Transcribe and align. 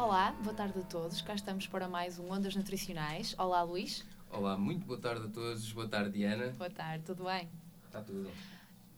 Olá, 0.00 0.32
boa 0.42 0.54
tarde 0.54 0.78
a 0.78 0.82
todos. 0.82 1.20
Cá 1.20 1.34
estamos 1.34 1.66
para 1.66 1.88
mais 1.88 2.18
um 2.18 2.30
Ondas 2.32 2.54
Nutricionais. 2.56 3.34
Olá, 3.38 3.62
Luís. 3.62 4.04
Olá, 4.30 4.56
muito 4.56 4.86
boa 4.86 4.98
tarde 4.98 5.26
a 5.26 5.28
todos. 5.28 5.70
Boa 5.72 5.88
tarde, 5.88 6.10
Diana. 6.12 6.48
Boa 6.56 6.70
tarde, 6.70 7.04
tudo 7.04 7.24
bem? 7.24 7.48
Está 7.86 8.00
tudo. 8.00 8.30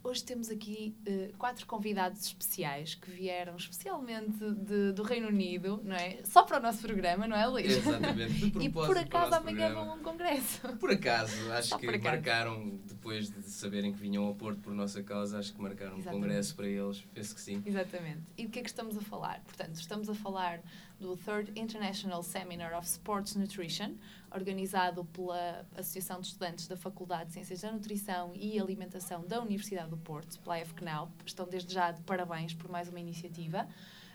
Hoje 0.04 0.24
temos 0.24 0.50
aqui 0.50 0.94
eh, 1.06 1.30
quatro 1.38 1.64
convidados 1.66 2.24
especiais 2.26 2.94
que 2.96 3.08
vieram 3.10 3.54
especialmente 3.56 4.36
de- 4.52 4.92
do 4.92 5.02
Reino 5.04 5.28
Unido, 5.28 5.80
não 5.84 5.94
é? 5.94 6.18
Só 6.24 6.42
para 6.42 6.58
o 6.58 6.62
nosso 6.62 6.80
programa, 6.82 7.26
não 7.28 7.36
é, 7.36 7.46
Luís? 7.46 7.66
Exatamente. 7.76 8.50
De 8.50 8.58
E 8.66 8.68
por 8.68 8.96
acaso 8.98 9.34
amanhã 9.34 9.72
vão 9.72 9.90
a 9.92 9.94
um 9.94 10.02
congresso. 10.02 10.60
Por 10.78 10.90
acaso, 10.90 11.34
acho 11.52 11.68
Só 11.68 11.78
que 11.78 11.86
acaso. 11.86 12.02
marcaram, 12.04 12.80
depois 13.02 13.28
de 13.28 13.42
saberem 13.42 13.92
que 13.92 13.98
vinham 13.98 14.24
ao 14.24 14.32
Porto 14.32 14.60
por 14.60 14.72
nossa 14.72 15.02
causa, 15.02 15.36
acho 15.36 15.52
que 15.52 15.60
marcaram 15.60 15.96
um 15.96 15.98
Exatamente. 15.98 16.22
congresso 16.22 16.54
para 16.54 16.68
eles. 16.68 17.04
Penso 17.12 17.34
que 17.34 17.40
sim. 17.40 17.60
Exatamente. 17.66 18.20
E 18.38 18.44
de 18.44 18.48
que 18.48 18.60
é 18.60 18.62
que 18.62 18.68
estamos 18.68 18.96
a 18.96 19.00
falar? 19.00 19.40
Portanto, 19.40 19.74
estamos 19.74 20.08
a 20.08 20.14
falar 20.14 20.60
do 21.00 21.16
Third 21.16 21.50
International 21.56 22.22
Seminar 22.22 22.78
of 22.78 22.86
Sports 22.86 23.34
Nutrition, 23.34 23.96
organizado 24.30 25.04
pela 25.06 25.66
Associação 25.76 26.20
de 26.20 26.28
Estudantes 26.28 26.68
da 26.68 26.76
Faculdade 26.76 27.26
de 27.26 27.32
Ciências 27.32 27.62
da 27.62 27.72
Nutrição 27.72 28.30
e 28.36 28.60
Alimentação 28.60 29.26
da 29.26 29.40
Universidade 29.42 29.90
do 29.90 29.96
Porto, 29.96 30.38
pela 30.38 30.64
FCNAU. 30.64 31.10
Estão 31.26 31.48
desde 31.48 31.74
já 31.74 31.90
de 31.90 32.00
parabéns 32.02 32.54
por 32.54 32.70
mais 32.70 32.88
uma 32.88 33.00
iniciativa. 33.00 33.66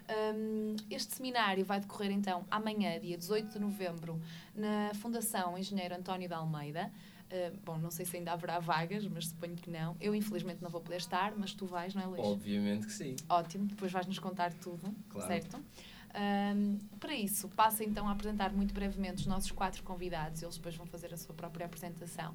Um, 0.10 0.78
este 0.90 1.16
seminário 1.16 1.66
vai 1.66 1.82
decorrer 1.82 2.12
então 2.12 2.46
amanhã, 2.50 2.98
dia 3.02 3.18
18 3.18 3.52
de 3.52 3.60
novembro, 3.60 4.22
na 4.56 4.94
Fundação 4.94 5.58
Engenheiro 5.58 5.94
António 5.94 6.30
de 6.30 6.34
Almeida. 6.34 6.90
Uh, 7.30 7.58
bom, 7.66 7.78
não 7.78 7.92
sei 7.92 8.06
se 8.06 8.16
ainda 8.16 8.32
haverá 8.32 8.58
vagas, 8.60 9.06
mas 9.06 9.28
suponho 9.28 9.56
que 9.56 9.70
não. 9.70 9.98
Eu, 10.00 10.16
infelizmente, 10.16 10.62
não 10.62 10.70
vou 10.70 10.80
poder 10.80 10.96
estar, 10.98 11.34
mas 11.36 11.52
tu 11.54 11.66
vais, 11.66 11.94
não 11.94 12.02
é, 12.02 12.06
Luís? 12.06 12.22
Obviamente 12.26 12.88
que 12.88 12.94
sim. 12.94 13.16
Ótimo, 13.28 13.66
depois 13.66 13.92
vais-nos 13.92 14.18
contar 14.20 14.54
tudo, 14.54 14.96
Claro. 15.10 15.28
certo? 15.28 15.60
Ahm, 16.14 16.78
para 17.00 17.14
isso, 17.14 17.50
passo 17.50 17.84
então 17.84 18.08
a 18.08 18.12
apresentar 18.14 18.52
muito 18.54 18.74
brevemente 18.74 19.22
os 19.22 19.28
nossos 19.28 19.52
quatro 19.52 19.84
convidados, 19.84 20.42
eles 20.42 20.56
depois 20.56 20.76
vão 20.76 20.86
fazer 20.88 21.14
a 21.14 21.18
sua 21.18 21.36
própria 21.36 21.66
apresentação. 21.66 22.34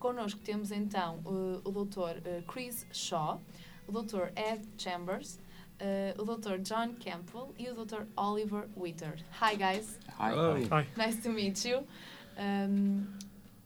Connosco 0.00 0.40
temos 0.40 0.72
então 0.72 1.20
uh, 1.24 1.62
o 1.64 1.84
Dr. 1.84 2.18
uh, 2.18 2.42
Chris 2.52 2.84
Shaw, 2.92 3.40
o 3.86 3.92
Dr. 3.92 4.30
Ed 4.36 4.66
Chambers, 4.76 5.38
uh, 5.80 6.20
o 6.20 6.24
Dr. 6.36 6.58
John 6.58 6.94
Campbell 6.96 7.54
e 7.56 7.68
o 7.70 7.74
Dr. 7.84 8.02
Oliver 8.16 8.68
Witter. 8.76 9.14
Hi 9.40 9.54
guys, 9.56 9.98
Hello. 10.18 10.56
Hi. 10.70 10.86
nice 10.96 11.22
to 11.22 11.30
meet 11.30 11.64
you. 11.64 11.86
Um, 12.36 13.06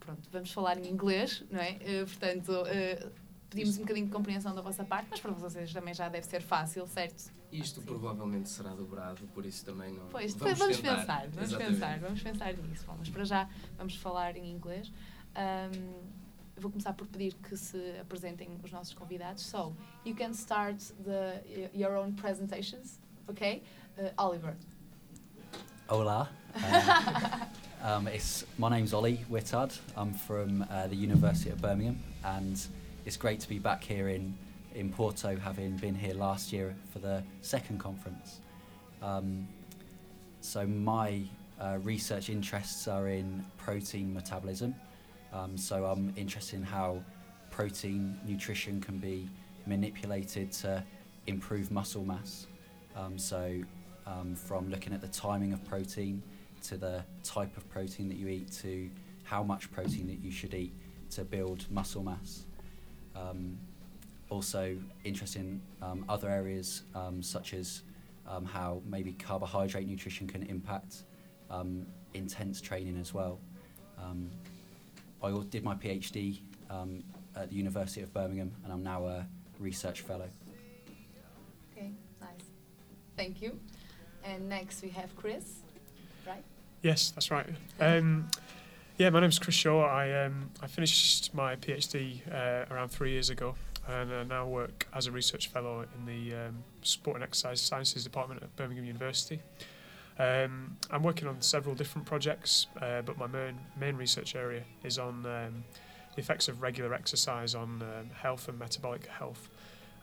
pronto, 0.08 0.28
vamos 0.32 0.50
falar 0.52 0.78
em 0.78 0.88
inglês, 0.88 1.44
não 1.50 1.60
é? 1.60 1.72
Uh, 1.72 2.06
portanto, 2.06 2.48
uh, 2.50 3.10
pedimos 3.50 3.76
um 3.76 3.80
bocadinho 3.82 4.06
de 4.06 4.12
compreensão 4.12 4.54
da 4.54 4.62
vossa 4.62 4.84
parte, 4.84 5.08
mas 5.10 5.20
para 5.20 5.32
vocês 5.32 5.70
também 5.72 5.92
já 5.92 6.08
deve 6.08 6.26
ser 6.26 6.40
fácil, 6.40 6.86
certo? 6.86 7.30
Isto 7.52 7.80
Sim. 7.80 7.86
provavelmente 7.86 8.48
será 8.48 8.70
dobrado, 8.70 9.26
por 9.34 9.44
isso 9.44 9.64
também 9.66 9.92
não. 9.92 10.06
Pois, 10.08 10.32
depois 10.32 10.58
vamos, 10.58 10.76
tentar. 10.78 10.96
pensar, 10.96 11.28
vamos 11.28 11.50
Exatamente. 11.50 11.74
pensar, 11.74 12.00
vamos 12.00 12.22
pensar 12.22 12.54
nisso. 12.54 12.86
Bom, 12.86 12.96
mas 12.98 13.10
para 13.10 13.24
já 13.24 13.48
vamos 13.76 13.96
falar 13.96 14.36
em 14.36 14.50
inglês. 14.50 14.90
Um, 15.36 16.18
vou 16.56 16.70
começar 16.70 16.92
por 16.94 17.06
pedir 17.06 17.34
que 17.34 17.56
se 17.56 17.98
apresentem 18.00 18.58
os 18.62 18.72
nossos 18.72 18.94
convidados. 18.94 19.44
So, 19.44 19.76
you 20.04 20.14
can 20.14 20.32
start 20.32 20.78
the, 21.04 21.70
your 21.74 21.96
own 21.96 22.12
presentations, 22.14 22.98
okay? 23.28 23.62
Uh, 23.98 24.22
Oliver. 24.22 24.56
Hola. 25.88 26.30
Uh, 26.58 27.67
um, 27.82 28.08
it's, 28.08 28.44
my 28.56 28.68
name's 28.68 28.92
Ollie 28.92 29.24
Witard. 29.30 29.78
I'm 29.96 30.12
from 30.12 30.64
uh, 30.70 30.86
the 30.88 30.96
University 30.96 31.50
of 31.50 31.60
Birmingham, 31.60 32.02
and 32.24 32.60
it's 33.04 33.16
great 33.16 33.40
to 33.40 33.48
be 33.48 33.58
back 33.58 33.84
here 33.84 34.08
in, 34.08 34.34
in 34.74 34.90
Porto, 34.90 35.36
having 35.36 35.76
been 35.76 35.94
here 35.94 36.14
last 36.14 36.52
year 36.52 36.74
for 36.92 36.98
the 36.98 37.22
second 37.40 37.78
conference. 37.78 38.40
Um, 39.02 39.46
so, 40.40 40.66
my 40.66 41.22
uh, 41.60 41.78
research 41.82 42.30
interests 42.30 42.88
are 42.88 43.08
in 43.08 43.44
protein 43.56 44.12
metabolism. 44.12 44.74
Um, 45.32 45.56
so, 45.56 45.84
I'm 45.86 46.12
interested 46.16 46.56
in 46.56 46.64
how 46.64 47.02
protein 47.50 48.18
nutrition 48.26 48.80
can 48.80 48.98
be 48.98 49.28
manipulated 49.66 50.52
to 50.52 50.82
improve 51.26 51.70
muscle 51.70 52.04
mass. 52.04 52.46
Um, 52.96 53.18
so, 53.18 53.60
um, 54.06 54.34
from 54.34 54.68
looking 54.70 54.92
at 54.92 55.00
the 55.00 55.08
timing 55.08 55.52
of 55.52 55.64
protein 55.64 56.22
to 56.62 56.76
the 56.76 57.02
type 57.22 57.56
of 57.56 57.68
protein 57.70 58.08
that 58.08 58.16
you 58.16 58.28
eat 58.28 58.50
to 58.52 58.90
how 59.24 59.42
much 59.42 59.70
protein 59.70 60.06
that 60.06 60.20
you 60.20 60.30
should 60.30 60.54
eat 60.54 60.72
to 61.10 61.24
build 61.24 61.66
muscle 61.70 62.02
mass. 62.02 62.44
Um, 63.14 63.58
also 64.30 64.76
interested 65.04 65.40
in 65.40 65.60
um, 65.82 66.04
other 66.08 66.28
areas 66.28 66.82
um, 66.94 67.22
such 67.22 67.54
as 67.54 67.82
um, 68.26 68.44
how 68.44 68.82
maybe 68.86 69.12
carbohydrate 69.12 69.86
nutrition 69.86 70.26
can 70.26 70.42
impact 70.44 71.04
um, 71.50 71.86
intense 72.14 72.60
training 72.60 72.98
as 73.00 73.14
well. 73.14 73.38
I 75.20 75.30
did 75.50 75.64
my 75.64 75.74
PhD 75.74 76.38
at 76.70 77.48
the 77.48 77.54
University 77.54 78.02
of 78.02 78.12
Birmingham 78.14 78.52
and 78.62 78.72
I'm 78.72 78.82
now 78.82 79.06
a 79.06 79.26
research 79.58 80.02
fellow. 80.02 80.28
Okay, 81.72 81.90
nice. 82.20 82.30
Thank 83.16 83.42
you. 83.42 83.58
And 84.24 84.48
next 84.48 84.82
we 84.82 84.90
have 84.90 85.14
Chris? 85.16 85.60
Yes, 86.82 87.10
that's 87.10 87.30
right. 87.30 87.46
Um, 87.80 88.28
yeah, 88.98 89.10
my 89.10 89.20
name's 89.20 89.38
Chris 89.38 89.56
Shaw. 89.56 89.84
I 89.84 90.24
um, 90.24 90.50
I 90.62 90.68
finished 90.68 91.34
my 91.34 91.56
PhD 91.56 92.20
uh, 92.32 92.72
around 92.72 92.90
three 92.90 93.10
years 93.10 93.30
ago, 93.30 93.56
and 93.88 94.12
I 94.12 94.22
now 94.22 94.46
work 94.46 94.86
as 94.94 95.06
a 95.06 95.12
research 95.12 95.48
fellow 95.48 95.84
in 95.96 96.06
the 96.06 96.36
um, 96.36 96.64
Sport 96.82 97.16
and 97.16 97.24
Exercise 97.24 97.60
Sciences 97.60 98.04
Department 98.04 98.42
at 98.42 98.54
Birmingham 98.54 98.84
University. 98.84 99.40
Um, 100.20 100.76
I'm 100.90 101.02
working 101.02 101.26
on 101.26 101.40
several 101.40 101.74
different 101.74 102.06
projects, 102.06 102.66
uh, 102.80 103.02
but 103.02 103.18
my 103.18 103.26
main 103.26 103.58
main 103.78 103.96
research 103.96 104.36
area 104.36 104.62
is 104.84 104.98
on 104.98 105.26
um, 105.26 105.64
the 106.14 106.20
effects 106.20 106.46
of 106.46 106.62
regular 106.62 106.94
exercise 106.94 107.54
on 107.56 107.82
um, 107.82 108.10
health 108.14 108.48
and 108.48 108.56
metabolic 108.56 109.06
health, 109.06 109.48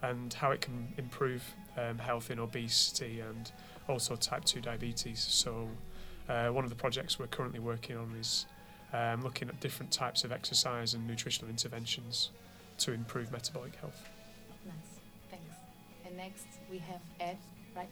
and 0.01 0.33
how 0.33 0.51
it 0.51 0.60
can 0.60 0.94
improve 0.98 1.56
um, 1.78 2.00
health 2.00 2.31
in 2.31 2.39
obesity 2.39 3.21
and 3.21 3.51
also 3.88 4.16
type 4.16 4.44
2 4.44 4.62
diabetes. 4.62 5.19
So, 5.19 5.69
uh, 6.30 6.50
one 6.50 6.63
of 6.63 6.69
the 6.69 6.75
projects 6.75 7.19
we're 7.19 7.27
currently 7.27 7.60
working 7.60 7.98
on 7.98 8.16
is 8.19 8.45
um, 8.94 9.22
looking 9.22 9.50
at 9.50 9.60
different 9.60 9.92
types 9.92 10.24
of 10.24 10.31
exercise 10.31 10.94
and 10.94 11.06
nutritional 11.07 11.50
interventions 11.50 12.31
to 12.80 12.92
improve 12.94 13.31
metabolic 13.31 13.75
health. 13.75 14.10
Nice, 14.66 14.75
thanks. 15.30 15.56
And 16.06 16.18
next 16.18 16.48
we 16.69 16.80
have 16.80 17.01
Ed, 17.19 17.38
right? 17.75 17.89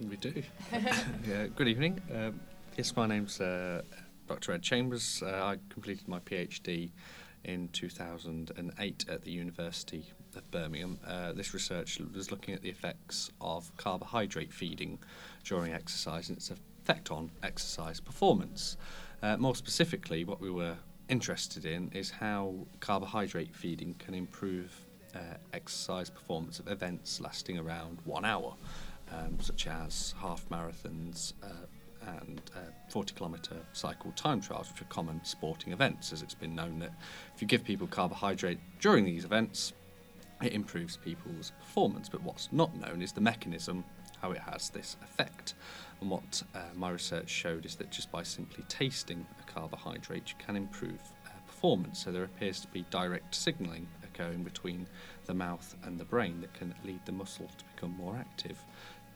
We 0.00 0.16
do. 0.16 0.42
yeah, 1.28 1.46
good 1.54 1.68
evening. 1.68 2.00
Um, 2.12 2.40
yes, 2.76 2.94
my 2.96 3.06
name's 3.06 3.40
uh, 3.40 3.82
Dr. 4.26 4.52
Ed 4.52 4.62
Chambers. 4.62 5.22
Uh, 5.24 5.30
I 5.30 5.56
completed 5.68 6.08
my 6.08 6.20
PhD 6.20 6.90
in 7.44 7.68
2008 7.68 9.04
at 9.08 9.22
the 9.22 9.30
University 9.30 10.10
of 10.34 10.50
Birmingham. 10.50 10.98
Uh, 11.06 11.32
this 11.32 11.52
research 11.52 12.00
was 12.14 12.30
looking 12.30 12.54
at 12.54 12.62
the 12.62 12.70
effects 12.70 13.30
of 13.40 13.70
carbohydrate 13.76 14.52
feeding 14.52 14.98
during 15.44 15.72
exercise 15.72 16.28
and 16.30 16.38
its 16.38 16.50
effect 16.84 17.10
on 17.10 17.30
exercise 17.42 17.98
performance. 17.98 18.76
Uh, 19.22 19.38
more 19.38 19.56
specifically, 19.56 20.22
what 20.24 20.40
we 20.40 20.50
were 20.50 20.76
interested 21.08 21.64
in 21.64 21.90
is 21.94 22.10
how 22.10 22.54
carbohydrate 22.80 23.54
feeding 23.54 23.94
can 23.98 24.14
improve 24.14 24.70
uh, 25.14 25.18
exercise 25.54 26.10
performance 26.10 26.58
of 26.58 26.68
events 26.68 27.20
lasting 27.20 27.58
around 27.58 27.98
one 28.04 28.24
hour 28.24 28.54
um, 29.12 29.38
such 29.40 29.66
as 29.66 30.14
half 30.18 30.46
marathons 30.50 31.32
uh, 31.42 31.46
and 32.18 32.42
uh, 32.54 32.58
40 32.90 33.14
kilometre 33.14 33.56
cycle 33.72 34.12
time 34.12 34.42
trials, 34.42 34.70
which 34.70 34.82
are 34.82 34.86
common 34.86 35.24
sporting 35.24 35.72
events, 35.72 36.12
as 36.12 36.20
it's 36.20 36.34
been 36.34 36.54
known 36.54 36.78
that 36.80 36.92
if 37.34 37.40
you 37.40 37.48
give 37.48 37.64
people 37.64 37.86
carbohydrate 37.86 38.58
during 38.80 39.06
these 39.06 39.24
events, 39.24 39.72
it 40.42 40.52
improves 40.52 40.98
people's 40.98 41.52
performance. 41.60 42.10
But 42.10 42.22
what's 42.22 42.52
not 42.52 42.76
known 42.78 43.00
is 43.00 43.12
the 43.12 43.22
mechanism, 43.22 43.84
how 44.24 44.32
it 44.32 44.38
has 44.38 44.70
this 44.70 44.96
effect. 45.02 45.52
And 46.00 46.08
what 46.10 46.42
uh, 46.54 46.60
my 46.74 46.90
research 46.90 47.28
showed 47.28 47.66
is 47.66 47.74
that 47.76 47.90
just 47.90 48.10
by 48.10 48.22
simply 48.22 48.64
tasting 48.68 49.26
a 49.38 49.52
carbohydrate, 49.52 50.28
you 50.28 50.34
can 50.44 50.56
improve 50.56 50.98
uh, 51.26 51.30
performance. 51.46 52.02
So 52.02 52.10
there 52.10 52.24
appears 52.24 52.60
to 52.60 52.68
be 52.68 52.86
direct 52.90 53.34
signalling 53.34 53.86
occurring 54.02 54.42
between 54.42 54.86
the 55.26 55.34
mouth 55.34 55.76
and 55.84 55.98
the 55.98 56.06
brain 56.06 56.40
that 56.40 56.54
can 56.54 56.74
lead 56.86 57.00
the 57.04 57.12
muscle 57.12 57.50
to 57.58 57.64
become 57.74 57.94
more 57.98 58.16
active 58.16 58.58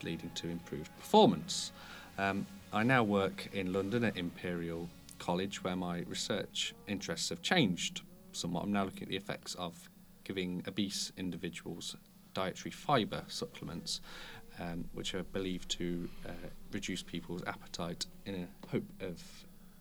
leading 0.02 0.30
to 0.34 0.48
improved 0.48 0.94
performance. 0.98 1.72
Um, 2.18 2.46
I 2.72 2.82
now 2.82 3.02
work 3.02 3.48
in 3.54 3.72
London 3.72 4.04
at 4.04 4.18
Imperial 4.18 4.90
College, 5.18 5.64
where 5.64 5.76
my 5.76 6.00
research 6.00 6.74
interests 6.86 7.30
have 7.30 7.40
changed 7.40 8.02
somewhat. 8.32 8.64
I'm 8.64 8.72
now 8.72 8.84
looking 8.84 9.04
at 9.04 9.08
the 9.08 9.16
effects 9.16 9.54
of 9.54 9.88
giving 10.24 10.62
obese 10.68 11.12
individuals 11.16 11.96
dietary 12.38 12.70
fibre 12.70 13.24
supplements, 13.26 14.00
um, 14.60 14.84
which 14.92 15.14
are 15.14 15.22
believed 15.22 15.68
to 15.70 16.08
uh, 16.26 16.30
reduce 16.72 17.02
people's 17.02 17.42
appetite 17.46 18.06
in 18.26 18.34
a 18.34 18.68
hope 18.68 18.84
of 19.00 19.22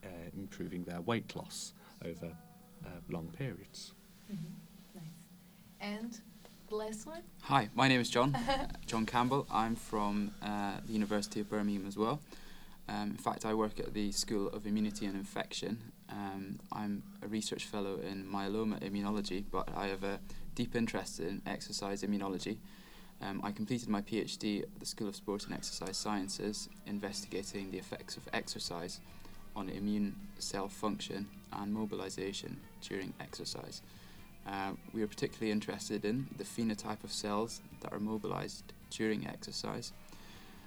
uh, 0.04 0.08
improving 0.36 0.84
their 0.84 1.02
weight 1.02 1.36
loss 1.36 1.74
over 2.06 2.32
uh, 2.86 2.90
long 3.10 3.28
periods. 3.38 3.94
Mm-hmm. 4.32 4.54
Nice. 4.96 5.04
And 5.82 6.20
the 6.70 6.76
last 6.76 7.08
one? 7.08 7.22
Hi, 7.44 7.70
my 7.76 7.88
name 7.88 8.02
is 8.02 8.10
John, 8.10 8.38
John 8.86 9.06
Campbell. 9.06 9.48
I'm 9.52 9.76
from 9.76 10.32
uh, 10.42 10.74
the 10.86 10.94
University 10.94 11.40
of 11.40 11.50
Birmingham 11.50 11.88
as 11.88 11.98
well. 11.98 12.20
Um, 12.90 13.12
in 13.12 13.18
fact, 13.18 13.46
I 13.46 13.54
work 13.54 13.80
at 13.80 13.94
the 13.94 14.12
School 14.12 14.48
of 14.50 14.66
Immunity 14.66 15.06
and 15.06 15.16
Infection. 15.16 15.92
Um, 16.10 16.60
I'm 16.72 17.04
a 17.22 17.28
research 17.28 17.66
fellow 17.66 18.00
in 18.00 18.26
myeloma 18.26 18.80
immunology, 18.80 19.44
but 19.52 19.70
I 19.76 19.88
have 19.88 20.04
a 20.04 20.20
deep 20.56 20.76
interest 20.76 21.20
in 21.20 21.42
exercise 21.46 22.02
immunology. 22.02 22.58
Um, 23.22 23.42
I 23.44 23.52
completed 23.52 23.90
my 23.90 24.02
PhD 24.02 24.64
at 24.64 24.80
the 24.80 24.86
School 24.86 25.08
of 25.08 25.16
Sport 25.16 25.46
and 25.46 25.54
Exercise 25.54 25.98
Sciences, 25.98 26.70
investigating 26.86 27.72
the 27.72 27.78
effects 27.80 28.16
of 28.16 28.28
exercise 28.32 29.00
on 29.56 29.70
immune 29.70 30.16
cell 30.38 30.68
function 30.68 31.28
and 31.52 31.74
mobilization 31.74 32.58
during 32.82 33.14
exercise. 33.20 33.82
Uh, 34.48 34.72
we 34.94 35.02
are 35.02 35.08
particularly 35.08 35.52
interested 35.52 36.06
in 36.06 36.28
the 36.38 36.44
phenotype 36.44 37.04
of 37.04 37.12
cells 37.12 37.62
that 37.82 37.92
are 37.92 38.00
mobilized 38.00 38.72
during 38.92 39.28
exercise 39.28 39.92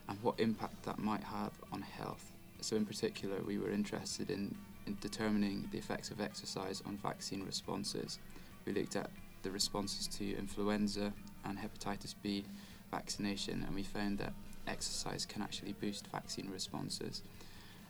and 0.08 0.18
what 0.22 0.38
impact 0.40 0.82
that 0.82 0.98
might 0.98 1.22
have 1.22 1.52
on 1.72 1.82
health. 1.82 2.32
So, 2.60 2.76
in 2.76 2.84
particular, 2.84 3.36
we 3.46 3.58
were 3.58 3.70
interested 3.70 4.28
in, 4.30 4.54
in 4.86 4.98
determining 5.00 5.68
the 5.70 5.78
effects 5.78 6.10
of 6.10 6.20
exercise 6.20 6.82
on 6.84 6.98
vaccine 6.98 7.42
responses. 7.44 8.18
We 8.66 8.72
looked 8.72 8.96
at 8.96 9.10
the 9.42 9.50
responses 9.50 10.06
to 10.18 10.36
influenza 10.36 11.12
and 11.44 11.58
hepatitis 11.58 12.14
B 12.22 12.44
vaccination, 12.90 13.64
and 13.66 13.74
we 13.74 13.82
found 13.82 14.18
that 14.18 14.32
exercise 14.66 15.26
can 15.26 15.42
actually 15.42 15.72
boost 15.72 16.06
vaccine 16.08 16.48
responses. 16.52 17.22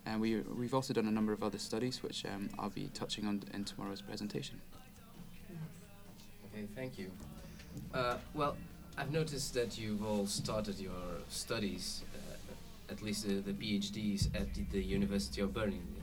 And 0.06 0.20
we, 0.20 0.40
we've 0.40 0.74
also 0.74 0.94
done 0.94 1.06
a 1.06 1.10
number 1.10 1.32
of 1.32 1.42
other 1.42 1.58
studies, 1.58 2.02
which 2.02 2.24
um, 2.24 2.48
I'll 2.58 2.70
be 2.70 2.90
touching 2.94 3.26
on 3.26 3.42
in 3.52 3.64
tomorrow's 3.64 4.00
presentation. 4.02 4.60
Okay, 6.52 6.66
thank 6.74 6.98
you. 6.98 7.10
Uh, 7.94 8.16
well, 8.34 8.56
I've 8.96 9.12
noticed 9.12 9.54
that 9.54 9.78
you've 9.78 10.04
all 10.04 10.26
started 10.26 10.78
your 10.78 11.20
studies, 11.28 12.02
uh, 12.14 12.92
at 12.92 13.02
least 13.02 13.26
the, 13.28 13.34
the 13.34 13.52
PhDs, 13.52 14.34
at 14.34 14.52
the, 14.54 14.62
the 14.72 14.82
University 14.82 15.40
of 15.42 15.52
Birmingham, 15.54 15.96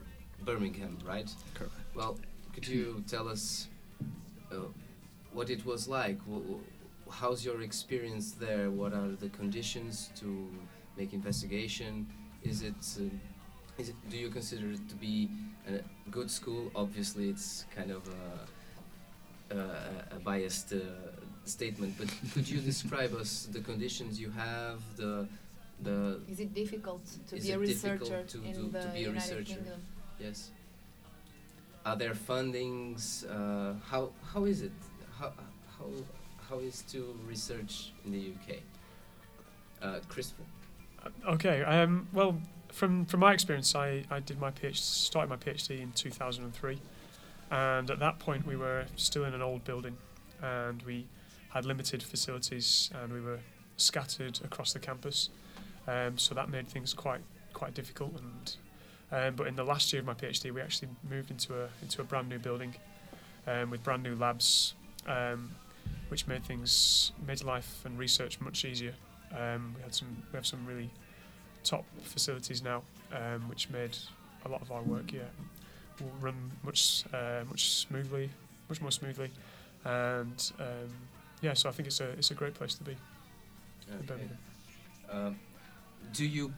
Birmingham, 0.43 0.97
right? 1.05 1.29
Correct. 1.53 1.73
Well, 1.95 2.17
could 2.53 2.67
you 2.67 3.03
tell 3.07 3.27
us 3.27 3.67
uh, 4.51 4.55
what 5.33 5.49
it 5.49 5.65
was 5.65 5.87
like? 5.87 6.19
W- 6.25 6.41
w- 6.41 6.63
how's 7.09 7.45
your 7.45 7.61
experience 7.61 8.31
there? 8.31 8.69
What 8.69 8.93
are 8.93 9.09
the 9.19 9.29
conditions 9.29 10.09
to 10.19 10.49
make 10.97 11.13
investigation? 11.13 12.07
Is 12.43 12.61
it, 12.61 12.75
uh, 12.99 13.03
is 13.77 13.89
it? 13.89 13.95
Do 14.09 14.17
you 14.17 14.29
consider 14.29 14.71
it 14.71 14.87
to 14.89 14.95
be 14.95 15.29
a 15.67 15.79
good 16.11 16.29
school? 16.29 16.71
Obviously, 16.75 17.29
it's 17.29 17.65
kind 17.75 17.91
of 17.91 18.03
a, 18.07 19.55
a, 19.55 20.15
a 20.15 20.19
biased 20.19 20.73
uh, 20.73 20.79
statement, 21.45 21.95
but 21.97 22.07
could 22.33 22.47
you 22.47 22.59
describe 22.59 23.13
us 23.15 23.47
the 23.51 23.59
conditions 23.61 24.19
you 24.19 24.29
have, 24.31 24.79
the 24.95 25.27
the 25.81 26.19
Is 26.27 26.39
it 26.39 26.53
difficult 26.53 27.05
to 27.29 27.35
be 27.35 27.51
a 27.51 27.59
researcher 27.59 28.23
to- 28.23 28.43
in 28.43 28.53
to- 28.53 28.69
the 28.71 28.81
to 28.81 28.87
be 28.89 28.99
a 29.05 29.07
United 29.07 29.13
researcher? 29.13 29.55
Kingdom? 29.55 29.81
yes? 30.19 30.51
are 31.85 31.95
there 31.95 32.13
fundings? 32.13 33.23
Uh, 33.29 33.73
how 33.89 34.11
how 34.33 34.43
is 34.45 34.61
it? 34.61 34.73
How 35.19 35.31
how 35.77 35.87
how 36.49 36.59
is 36.59 36.81
to 36.83 37.17
research 37.27 37.91
in 38.05 38.11
the 38.11 38.31
UK? 38.31 38.57
Uh. 39.81 39.99
Uh, 41.05 41.09
Okay. 41.29 41.63
Um, 41.63 42.07
well, 42.13 42.41
from 42.71 43.05
from 43.05 43.19
my 43.21 43.33
experience, 43.33 43.75
I, 43.75 44.03
I 44.09 44.19
did 44.19 44.39
my 44.39 44.51
PhD, 44.51 44.75
started 44.75 45.29
my 45.29 45.37
PhD 45.37 45.81
in 45.81 45.91
2003, 45.91 46.79
and 47.51 47.89
at 47.89 47.99
that 47.99 48.19
point 48.19 48.45
we 48.45 48.55
were 48.55 48.85
still 48.95 49.25
in 49.25 49.33
an 49.33 49.41
old 49.41 49.63
building, 49.63 49.97
and 50.41 50.81
we 50.83 51.05
had 51.49 51.65
limited 51.65 52.03
facilities, 52.03 52.89
and 53.01 53.13
we 53.13 53.21
were 53.21 53.39
scattered 53.77 54.39
across 54.43 54.73
the 54.73 54.79
campus, 54.79 55.29
um, 55.87 56.17
so 56.17 56.35
that 56.35 56.49
made 56.49 56.67
things 56.67 56.93
quite 56.93 57.21
quite 57.53 57.73
difficult. 57.73 58.13
And 58.19 58.55
um, 59.11 59.35
but 59.35 59.47
in 59.47 59.55
the 59.55 59.63
last 59.63 59.93
year 59.93 60.01
of 60.01 60.05
my 60.05 60.13
PhD, 60.13 60.51
we 60.51 60.61
actually 60.61 60.89
moved 61.09 61.31
into 61.31 61.53
a 61.53 61.69
into 61.81 62.01
a 62.01 62.03
brand 62.03 62.27
new 62.29 62.39
building, 62.39 62.75
um, 63.47 63.69
with 63.69 63.83
brand 63.83 64.03
new 64.03 64.15
labs, 64.15 64.73
um, 65.07 65.51
which 66.09 66.27
made 66.27 66.43
things 66.45 67.11
made 67.27 67.43
life 67.43 67.83
and 67.85 67.97
research 67.97 68.39
much 68.39 68.65
easier. 68.65 68.93
Um, 69.37 69.73
we 69.75 69.81
had 69.83 69.93
some 69.93 70.23
we 70.31 70.37
have 70.37 70.45
some 70.45 70.65
really 70.65 70.89
top 71.63 71.85
facilities 72.03 72.63
now, 72.63 72.83
um, 73.13 73.47
which 73.49 73.69
made 73.69 73.97
a 74.45 74.49
lot 74.49 74.61
of 74.61 74.71
our 74.71 74.81
work 74.83 75.11
yeah 75.11 75.21
will 75.99 76.11
run 76.21 76.51
much 76.63 77.03
uh, 77.13 77.43
much 77.49 77.71
smoothly, 77.71 78.29
much 78.69 78.81
more 78.81 78.91
smoothly, 78.91 79.29
and 79.85 80.51
um, 80.59 80.89
yeah. 81.41 81.53
So 81.53 81.69
I 81.69 81.71
think 81.71 81.87
it's 81.87 81.99
a 81.99 82.09
it's 82.11 82.31
a 82.31 82.35
great 82.35 82.53
place 82.53 82.75
to 82.75 82.83
be 82.83 82.91
in 82.91 83.95
Okay. 83.95 84.05
Birmingham. 84.05 84.37
Um, 85.09 85.39
do 86.13 86.25
you 86.25 86.53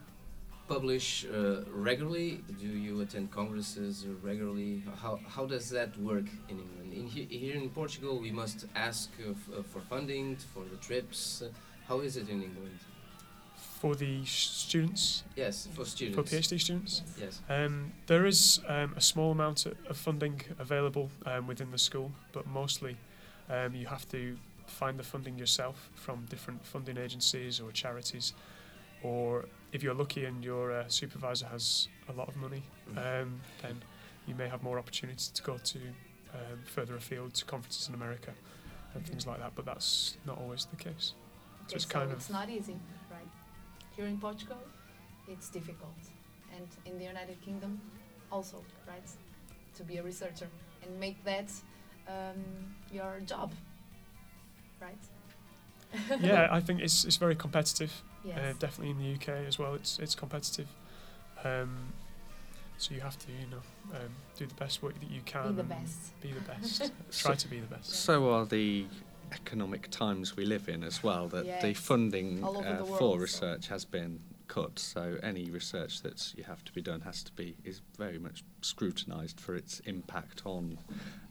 publish 0.70 1.26
uh, 1.26 1.64
regularly? 1.90 2.44
Do 2.60 2.68
you 2.68 3.02
attend 3.02 3.32
congresses 3.32 4.06
regularly? 4.22 4.84
How, 5.02 5.20
how 5.36 5.46
does 5.46 5.70
that 5.72 5.92
work 6.00 6.28
in 6.48 6.60
England? 6.66 6.94
In 6.94 7.08
he, 7.08 7.24
here 7.26 7.56
in 7.56 7.70
Portugal, 7.70 8.20
we 8.20 8.32
must 8.32 8.66
ask 8.76 9.10
uh, 9.20 9.32
uh, 9.32 9.64
for 9.64 9.82
funding 9.82 10.38
for 10.54 10.64
the 10.72 10.78
trips. 10.78 11.42
Uh, 11.42 11.50
how 11.88 12.00
is 12.02 12.16
it 12.18 12.30
in 12.30 12.44
England? 12.44 12.78
For 13.82 13.96
the 13.96 14.26
students, 14.26 15.24
Yes, 15.36 15.68
for 15.74 15.86
students. 15.86 16.16
for. 16.18 16.36
PhD 16.36 16.60
students, 16.60 17.02
Yes. 17.18 17.42
um, 17.50 17.92
there 18.08 18.26
is 18.26 18.60
um, 18.68 18.94
a 18.96 19.02
small 19.02 19.32
amount 19.32 19.66
of 19.66 19.74
of 19.90 19.98
funding 19.98 20.42
available 20.60 21.10
um, 21.26 21.48
within 21.48 21.72
the 21.72 21.78
school, 21.78 22.12
but 22.34 22.46
mostly 22.46 22.98
um, 23.50 23.74
you 23.74 23.88
have 23.88 24.06
to 24.10 24.22
find 24.68 25.00
the 25.00 25.04
funding 25.04 25.40
yourself 25.40 25.90
from 25.96 26.26
different 26.30 26.66
funding 26.66 26.98
agencies 26.98 27.60
or 27.62 27.72
charities, 27.72 28.34
or 29.02 29.46
if 29.72 29.84
you're 29.84 29.94
lucky 29.94 30.26
and 30.26 30.44
your 30.44 30.72
uh, 30.72 30.84
supervisor 30.88 31.46
has 31.48 31.88
a 32.08 32.14
lot 32.14 32.28
of 32.28 32.36
money, 32.38 32.64
um, 32.98 33.40
then 33.62 33.82
you 34.28 34.36
may 34.36 34.48
have 34.48 34.64
more 34.64 34.78
opportunity 34.80 35.30
to 35.34 35.44
go 35.44 35.58
to 35.58 35.80
um, 36.34 36.60
further 36.66 36.96
afield 36.96 37.34
to 37.36 37.46
conferences 37.46 37.88
in 37.88 37.94
America 37.96 38.32
and 38.94 39.06
things 39.06 39.28
like 39.28 39.40
that. 39.40 39.54
But 39.56 39.66
that's 39.66 40.18
not 40.26 40.38
always 40.40 40.66
the 40.66 40.76
case. 40.76 41.14
Okay, 41.66 41.76
it's 41.76 41.86
so 41.86 41.90
kind 41.90 42.12
of- 42.12 42.18
it's 42.18 42.30
not 42.30 42.50
easy, 42.50 42.78
right? 43.12 43.28
Here 43.96 44.06
in 44.08 44.18
Portugal, 44.20 44.58
it's 45.28 45.50
difficult, 45.50 45.94
and 46.56 46.68
in 46.86 46.98
the 46.98 47.06
United 47.06 47.40
Kingdom, 47.42 47.80
also, 48.32 48.64
right? 48.88 49.08
To 49.76 49.84
be 49.84 49.98
a 49.98 50.04
researcher 50.04 50.48
and 50.84 51.00
make 51.00 51.24
that 51.26 51.52
um, 52.08 52.44
your 52.92 53.20
job, 53.26 53.52
right? 54.82 55.04
yeah, 56.22 56.48
I 56.52 56.60
think 56.60 56.82
it's 56.82 57.06
it's 57.06 57.18
very 57.18 57.36
competitive. 57.36 57.92
Yes. 58.24 58.38
Uh, 58.38 58.54
definitely 58.60 58.92
in 58.92 59.00
the 59.00 59.14
UK 59.16 59.46
as 59.48 59.58
well, 59.58 59.74
it's 59.76 60.00
it's 60.00 60.16
competitive. 60.16 60.68
Um, 61.44 61.94
so 62.78 62.94
you 62.94 63.02
have 63.02 63.18
to, 63.20 63.28
you 63.32 63.48
know, 63.52 63.98
um, 63.98 64.10
do 64.38 64.46
the 64.46 64.54
best 64.56 64.82
work 64.82 64.98
that 65.00 65.12
you 65.12 65.22
can. 65.26 65.50
be 65.50 65.56
the 65.56 65.64
best. 65.64 66.22
Be 66.22 66.32
the 66.32 66.40
best. 66.42 66.92
Try 67.12 67.36
to 67.36 67.48
be 67.50 67.60
the 67.60 67.68
best. 67.68 67.90
So 67.92 68.32
are 68.32 68.46
the 68.46 68.86
economic 69.34 69.90
times 69.92 70.36
we 70.38 70.46
live 70.46 70.70
in 70.70 70.84
as 70.84 71.04
well, 71.04 71.28
that 71.28 71.62
the 71.62 71.74
funding 71.74 72.44
uh, 72.44 72.52
the 72.52 72.86
for 72.86 72.86
world, 72.86 73.00
so- 73.00 73.16
research 73.18 73.68
has 73.68 73.86
been 73.86 74.20
cut. 74.48 74.80
So 74.80 75.18
any 75.22 75.50
research 75.52 76.02
that 76.02 76.34
you 76.36 76.44
have 76.46 76.64
to 76.66 76.72
be 76.74 76.82
done 76.82 77.02
has 77.02 77.22
to 77.24 77.32
be 77.34 77.56
is 77.64 77.82
very 77.98 78.18
much 78.18 78.44
scrutinised 78.62 79.40
for 79.40 79.56
its 79.56 79.80
impact 79.82 80.42
on 80.46 80.78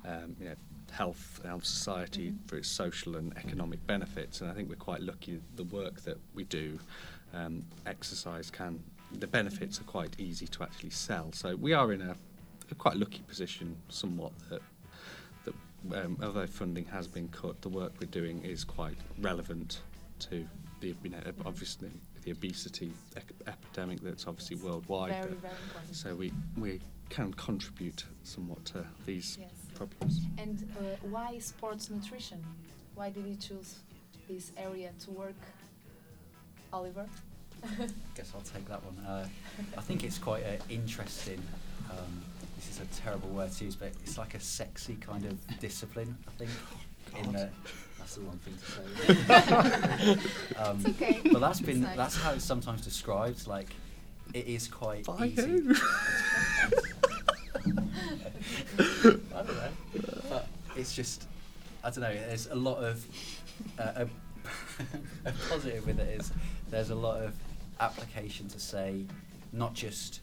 um, 0.06 0.36
you 0.38 0.46
know, 0.50 0.54
health 0.90 1.40
and 1.44 1.64
society, 1.64 2.30
Mhm. 2.32 2.48
for 2.48 2.56
its 2.56 2.68
social 2.68 3.16
and 3.16 3.36
economic 3.36 3.86
benefits. 3.86 4.40
And 4.40 4.50
I 4.50 4.54
think 4.54 4.68
we're 4.68 4.76
quite 4.76 5.00
lucky 5.02 5.40
the 5.56 5.64
work 5.64 6.00
that 6.02 6.18
we 6.34 6.44
do, 6.44 6.78
um, 7.32 7.64
exercise 7.86 8.50
can 8.50 8.82
the 9.12 9.26
benefits 9.26 9.80
are 9.80 9.84
quite 9.84 10.14
easy 10.20 10.46
to 10.46 10.62
actually 10.62 10.90
sell. 10.90 11.32
So 11.32 11.56
we 11.56 11.72
are 11.72 11.94
in 11.94 12.02
a, 12.02 12.14
a 12.70 12.74
quite 12.74 12.96
lucky 12.96 13.20
position 13.22 13.76
somewhat 13.88 14.32
that 14.50 14.60
that 15.44 15.54
um, 16.04 16.18
although 16.22 16.46
funding 16.46 16.84
has 16.86 17.06
been 17.08 17.28
cut, 17.28 17.62
the 17.62 17.70
work 17.70 17.92
we're 18.00 18.06
doing 18.10 18.42
is 18.44 18.64
quite 18.64 18.98
relevant 19.18 19.80
to 20.18 20.46
the 20.80 20.94
you 21.02 21.10
know 21.10 21.20
obviously 21.46 21.90
the 22.22 22.32
obesity 22.32 22.92
ec- 23.16 23.32
epidemic 23.46 24.00
that's 24.02 24.26
obviously 24.26 24.56
worldwide. 24.56 25.12
very, 25.24 25.34
very 25.36 25.54
so 25.92 26.14
we 26.14 26.32
we 26.56 26.80
can 27.08 27.32
contribute 27.32 28.04
somewhat 28.24 28.62
to 28.66 28.84
these 29.06 29.38
yes. 29.40 29.50
Problems. 29.78 30.20
And 30.38 30.68
uh, 30.78 30.82
why 31.08 31.38
sports 31.38 31.90
nutrition? 31.90 32.44
Why 32.94 33.10
did 33.10 33.24
you 33.26 33.36
choose 33.36 33.76
this 34.28 34.52
area 34.56 34.90
to 35.04 35.10
work, 35.10 35.40
Oliver? 36.72 37.06
guess 38.14 38.32
I'll 38.34 38.40
take 38.42 38.66
that 38.68 38.82
one. 38.84 39.04
Uh, 39.06 39.26
I 39.76 39.80
think 39.80 40.04
it's 40.04 40.18
quite 40.18 40.44
an 40.44 40.58
interesting. 40.68 41.42
Um, 41.90 42.22
this 42.56 42.68
is 42.70 42.80
a 42.80 42.86
terrible 43.02 43.28
word 43.30 43.52
to 43.52 43.64
use, 43.64 43.76
but 43.76 43.92
it's 44.02 44.18
like 44.18 44.34
a 44.34 44.40
sexy 44.40 44.96
kind 44.96 45.24
of 45.24 45.58
discipline. 45.60 46.16
I 46.26 46.30
think. 46.32 46.50
In 47.24 47.32
the, 47.32 47.48
that's 47.98 48.16
the 48.16 48.20
wrong 48.20 48.38
thing 48.44 48.54
to 48.58 48.64
say. 48.70 50.12
um, 50.58 50.80
It's 50.84 50.88
okay. 51.02 51.20
But 51.32 51.40
that's 51.40 51.58
It's 51.60 51.66
been 51.66 51.80
nice. 51.82 51.96
that's 51.96 52.16
how 52.16 52.32
it's 52.32 52.44
sometimes 52.44 52.82
described. 52.82 53.46
Like, 53.46 53.68
it 54.34 54.46
is 54.46 54.68
quite 54.68 55.04
By 55.06 55.26
easy. 55.26 55.62
I 58.78 59.42
don't 59.42 59.56
know. 59.56 59.70
But 60.28 60.48
it's 60.76 60.94
just, 60.94 61.26
I 61.82 61.90
don't 61.90 62.00
know. 62.00 62.14
There's 62.14 62.46
a 62.46 62.54
lot 62.54 62.78
of 62.78 63.04
uh, 63.78 64.04
a, 64.04 64.08
a 65.28 65.32
positive 65.48 65.86
with 65.86 65.98
it 65.98 66.20
is 66.20 66.32
there's 66.70 66.90
a 66.90 66.94
lot 66.94 67.22
of 67.22 67.34
application 67.80 68.48
to 68.48 68.58
say 68.58 69.04
not 69.52 69.74
just 69.74 70.20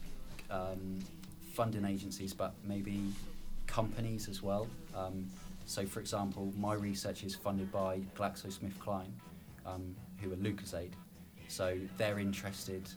um, 0.50 1.00
funding 1.52 1.84
agencies, 1.84 2.32
but 2.32 2.54
maybe 2.64 3.12
companies 3.66 4.28
as 4.28 4.42
well. 4.42 4.68
Um, 4.94 5.26
so, 5.66 5.84
for 5.84 6.00
example, 6.00 6.52
my 6.56 6.74
research 6.74 7.24
is 7.24 7.34
funded 7.34 7.72
by 7.72 8.00
GlaxoSmithKline, 8.16 9.10
um, 9.66 9.96
who 10.20 10.32
are 10.32 10.36
Lucozade. 10.36 10.92
So 11.48 11.76
they're 11.98 12.18
interested. 12.18 12.88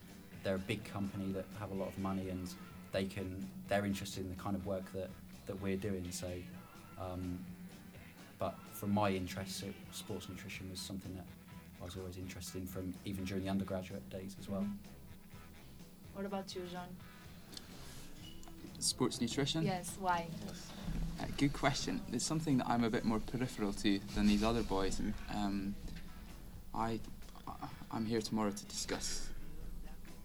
They're 0.44 0.56
a 0.56 0.60
big 0.60 0.84
company 0.84 1.32
that 1.32 1.46
have 1.60 1.72
a 1.72 1.74
lot 1.74 1.88
of 1.88 1.98
money, 1.98 2.30
and 2.30 2.48
they 2.92 3.06
can. 3.06 3.48
They're 3.68 3.86
interested 3.86 4.24
in 4.24 4.30
the 4.30 4.42
kind 4.42 4.56
of 4.56 4.66
work 4.66 4.92
that 4.94 5.10
that 5.50 5.62
we're 5.62 5.75
doing. 5.75 6.06
So, 6.12 6.32
um, 7.01 7.39
but 8.38 8.56
from 8.72 8.91
my 8.94 9.10
interests, 9.10 9.63
it, 9.63 9.74
sports 9.91 10.29
nutrition 10.29 10.70
was 10.70 10.79
something 10.79 11.13
that 11.15 11.25
I 11.82 11.86
was 11.86 11.98
always 11.98 12.18
interested 12.18 12.62
in 12.62 12.68
from 12.68 12.94
even 13.03 13.25
during 13.25 13.44
the 13.44 13.50
undergraduate 13.50 14.08
days 14.10 14.36
as 14.39 14.48
well. 14.48 14.65
What 16.13 16.25
about 16.25 16.53
you, 16.56 16.62
Jean? 16.70 16.79
Sports 18.77 19.20
nutrition? 19.20 19.63
Yes, 19.63 19.98
why? 20.00 20.27
Uh, 21.20 21.25
good 21.38 21.51
question. 21.51 22.00
It's 22.13 22.25
something 22.25 22.58
that 22.60 22.68
I'm 22.70 22.84
a 22.84 22.89
bit 22.89 23.03
more 23.03 23.20
peripheral 23.20 23.74
to 23.74 24.00
than 24.15 24.27
these 24.27 24.44
other 24.44 24.62
boys. 24.63 25.01
Um, 25.34 25.75
I, 26.74 27.00
I- 27.48 27.53
I'm 27.91 28.06
here 28.06 28.22
tomorrow 28.22 28.51
to 28.51 28.65
discuss 28.65 29.28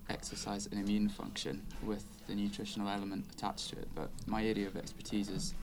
exercise 0.08 0.66
and 0.66 0.80
immune 0.80 1.08
function 1.08 1.62
with 1.82 2.04
the 2.26 2.34
nutritional 2.34 2.88
element 2.88 3.24
attached 3.32 3.70
to 3.70 3.76
it. 3.76 3.88
But 3.94 4.10
my 4.26 4.44
area 4.44 4.66
of 4.66 4.76
expertise 4.76 5.30
is 5.30 5.54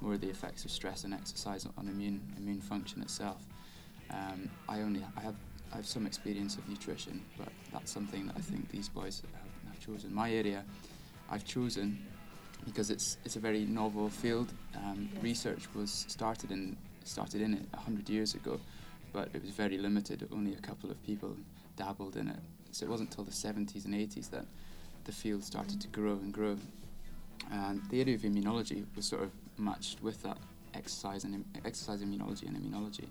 more 0.00 0.16
the 0.16 0.28
effects 0.28 0.64
of 0.64 0.70
stress 0.70 1.04
and 1.04 1.14
exercise 1.14 1.66
on 1.78 1.88
immune 1.88 2.20
immune 2.36 2.60
function 2.60 3.02
itself. 3.02 3.42
Um, 4.10 4.50
I 4.68 4.80
only 4.80 5.02
I 5.16 5.20
have 5.20 5.34
I 5.72 5.76
have 5.76 5.86
some 5.86 6.06
experience 6.06 6.56
of 6.56 6.68
nutrition, 6.68 7.22
but 7.38 7.48
that's 7.72 7.90
something 7.90 8.26
that 8.26 8.36
I 8.36 8.40
think 8.40 8.70
these 8.70 8.88
boys 8.88 9.22
have, 9.32 9.72
have 9.72 9.80
chosen. 9.80 10.14
My 10.14 10.32
area, 10.32 10.64
I've 11.30 11.44
chosen 11.44 11.98
because 12.64 12.90
it's 12.90 13.16
it's 13.24 13.36
a 13.36 13.40
very 13.40 13.64
novel 13.64 14.08
field. 14.08 14.52
Um. 14.76 15.08
Research 15.22 15.66
was 15.74 16.04
started 16.08 16.50
in 16.50 16.76
started 17.04 17.40
in 17.40 17.54
it 17.54 17.66
hundred 17.78 18.08
years 18.08 18.34
ago, 18.34 18.60
but 19.12 19.28
it 19.34 19.42
was 19.42 19.50
very 19.50 19.78
limited. 19.78 20.28
Only 20.32 20.52
a 20.54 20.60
couple 20.60 20.90
of 20.90 21.02
people 21.04 21.36
dabbled 21.76 22.16
in 22.16 22.28
it. 22.28 22.38
So 22.76 22.84
it 22.84 22.90
wasn't 22.90 23.08
until 23.08 23.24
the 23.24 23.30
70s 23.30 23.86
and 23.86 23.94
80s 23.94 24.28
that 24.32 24.44
the 25.04 25.12
field 25.12 25.42
started 25.42 25.80
to 25.80 25.88
grow 25.88 26.12
and 26.12 26.30
grow. 26.30 26.58
And 27.50 27.80
the 27.88 28.02
area 28.02 28.16
of 28.16 28.20
immunology 28.20 28.84
was 28.94 29.06
sort 29.06 29.22
of 29.22 29.30
matched 29.56 30.02
with 30.02 30.22
that 30.24 30.36
exercise 30.74 31.24
and 31.24 31.36
im- 31.36 31.44
exercise 31.64 32.02
immunology 32.02 32.46
and 32.46 32.54
immunology, 32.54 33.06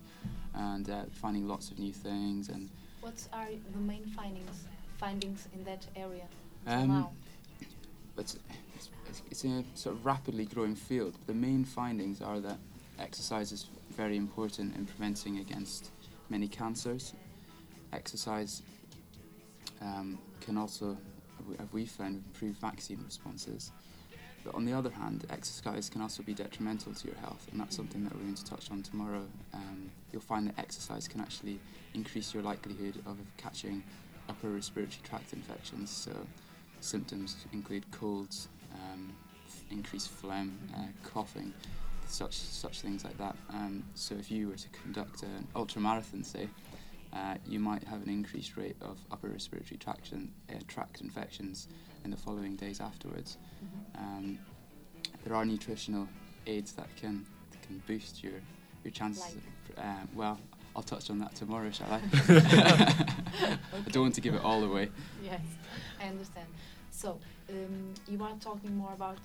and 0.54 0.88
uh, 0.88 1.06
finding 1.14 1.48
lots 1.48 1.72
of 1.72 1.80
new 1.80 1.92
things 1.92 2.50
and 2.50 2.70
What 3.02 3.16
are 3.34 3.48
the 3.74 3.80
main 3.80 4.06
findings 4.16 4.66
findings 5.00 5.48
in 5.52 5.64
that 5.64 5.84
area? 5.96 6.28
Um, 6.68 6.88
now? 6.90 7.12
it's, 8.20 8.38
it's 8.76 8.90
it's, 9.10 9.22
it's 9.32 9.46
a 9.46 9.64
sort 9.74 9.96
of 9.96 10.06
rapidly 10.06 10.46
growing 10.46 10.76
field. 10.76 11.18
The 11.26 11.34
main 11.34 11.66
findings 11.66 12.22
are 12.22 12.40
that 12.40 12.60
exercise 13.00 13.52
is 13.52 13.66
very 13.90 14.16
important 14.16 14.76
in 14.76 14.86
preventing 14.86 15.40
against 15.40 15.90
many 16.30 16.48
cancers. 16.48 17.16
Exercise 17.92 18.62
um, 19.82 20.20
can 20.42 20.58
also, 20.58 20.98
have 21.58 21.74
we 21.74 21.86
found, 21.86 22.24
improve 22.28 22.56
vaccine 22.58 23.02
responses. 23.04 23.72
But 24.46 24.54
on 24.54 24.66
the 24.66 24.74
other 24.74 24.92
hand, 24.92 25.26
exercise 25.32 25.90
can 25.90 26.02
also 26.02 26.22
be 26.22 26.36
detrimental 26.36 26.94
to 26.94 27.08
your 27.08 27.18
health, 27.18 27.48
and 27.52 27.60
that's 27.60 27.76
something 27.76 28.04
that 28.04 28.14
we're 28.14 28.22
going 28.22 28.36
to 28.36 28.46
touch 28.46 28.70
on 28.70 28.84
tomorrow. 28.84 29.24
Um, 29.54 29.90
you'll 30.12 30.22
find 30.22 30.48
that 30.48 30.60
exercise 30.60 31.08
can 31.08 31.20
actually 31.20 31.60
increase 31.96 32.32
your 32.32 32.44
likelihood 32.44 33.02
of 33.08 33.18
catching 33.38 33.84
upper 34.30 34.50
respiratory 34.50 35.02
tract 35.04 35.34
infections. 35.34 35.90
So, 35.90 36.12
symptoms 36.80 37.38
include 37.54 37.90
colds, 37.90 38.48
um, 38.76 39.12
increased 39.72 40.10
phlegm, 40.10 40.58
uh, 40.76 40.88
coughing, 41.04 41.52
such 42.06 42.36
such 42.36 42.82
things 42.82 43.04
like 43.04 43.18
that. 43.18 43.36
Um, 43.50 43.84
so, 43.96 44.14
if 44.14 44.30
you 44.30 44.50
were 44.50 44.58
to 44.58 44.70
conduct 44.70 45.24
an 45.24 45.48
ultra 45.56 45.82
marathon, 45.82 46.24
say, 46.24 46.48
uh, 47.16 47.36
you 47.48 47.60
might 47.60 47.84
have 47.84 48.02
an 48.02 48.10
increased 48.10 48.58
rate 48.58 48.76
of 48.82 48.98
upper 49.12 49.30
respiratory 49.30 49.78
traction, 49.78 50.32
uh, 50.50 50.56
tract 50.68 51.02
infections 51.02 51.68
in 52.04 52.12
the 52.12 52.18
following 52.18 52.56
days 52.56 52.82
afterwards. 52.82 53.38
Um, 53.98 54.38
there 55.24 55.34
are 55.36 55.46
nutritional 55.46 56.08
aids 56.46 56.74
that 56.74 56.94
can 56.96 57.26
can 57.62 57.82
boost 57.88 58.24
your 58.24 58.34
your 58.84 58.92
chances. 58.92 59.24
Like? 59.24 59.78
Of, 59.78 59.84
uh, 59.84 60.06
well, 60.14 60.40
I'll 60.76 60.84
touch 60.84 61.10
on 61.10 61.20
that 61.20 61.34
tomorrow, 61.36 61.72
shall 61.72 61.92
I? 61.92 62.02
I 63.74 63.90
don't 63.92 64.04
want 64.04 64.16
to 64.16 64.22
give 64.22 64.36
it 64.36 64.44
all 64.44 64.64
away. 64.64 64.90
Yes, 65.24 65.42
I 66.02 66.08
understand. 66.08 66.48
So, 66.92 67.18
um, 67.50 67.94
you 68.08 68.22
are 68.24 68.36
talking 68.40 68.76
more 68.78 68.94
about 68.94 69.20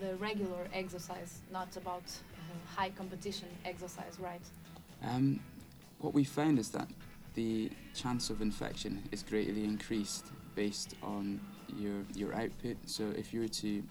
the 0.00 0.16
regular 0.16 0.66
exercise, 0.72 1.40
not 1.52 1.76
about 1.76 2.02
uh, 2.04 2.76
high 2.76 2.90
competition 2.90 3.48
exercise, 3.64 4.18
right? 4.18 4.42
Um, 5.02 5.40
what 5.98 6.14
we 6.14 6.24
found 6.24 6.58
is 6.58 6.70
that 6.70 6.88
the 7.34 7.70
chance 7.94 8.30
of 8.30 8.40
infection 8.40 9.02
is 9.12 9.22
greatly 9.22 9.64
increased 9.64 10.26
based 10.54 10.94
on 11.02 11.40
your 11.76 12.04
your 12.14 12.34
output. 12.34 12.76
So 12.86 13.04
if 13.16 13.32
you 13.32 13.40
were 13.40 13.48
to 13.48 13.82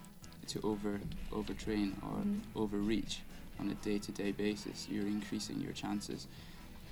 to 0.48 0.60
over 0.64 1.00
overtrain 1.32 1.94
or 2.04 2.24
Mhm. 2.24 2.42
overreach 2.56 3.22
on 3.60 3.70
a 3.70 3.76
day-to-day 3.76 4.32
basis, 4.32 4.88
you're 4.90 5.08
increasing 5.08 5.60
your 5.62 5.74
chances 5.74 6.28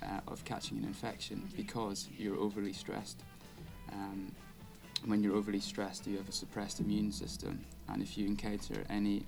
uh, 0.02 0.20
of 0.26 0.44
catching 0.44 0.78
an 0.78 0.84
infection 0.84 1.48
because 1.56 2.08
you're 2.18 2.36
overly 2.36 2.72
stressed. 2.72 3.22
Um, 3.92 4.32
when 5.04 5.22
you're 5.22 5.34
overly 5.34 5.60
stressed, 5.60 6.06
you 6.06 6.16
have 6.16 6.28
a 6.28 6.32
suppressed 6.32 6.80
immune 6.80 7.12
system, 7.12 7.64
and 7.88 8.02
if 8.02 8.16
you 8.16 8.26
encounter 8.26 8.84
any 8.88 9.24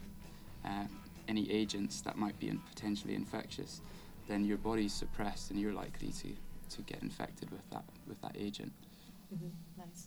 uh, 0.65 0.87
any 1.29 1.51
agents 1.51 2.01
that 2.03 2.17
might 2.17 2.39
be 2.39 2.51
potentially 2.71 3.15
infectious, 3.15 3.81
then 4.29 4.45
your 4.45 4.59
body's 4.59 4.93
suppressed, 4.93 5.51
and 5.51 5.59
you're 5.61 5.73
likely 5.73 6.09
to, 6.09 6.29
to 6.71 6.83
get 6.83 7.03
infected 7.03 7.51
with 7.51 7.69
that 7.71 7.85
with 8.09 8.21
that 8.23 8.37
agent. 8.39 8.73
Mm-hmm. 9.35 9.49
Nice. 9.79 10.07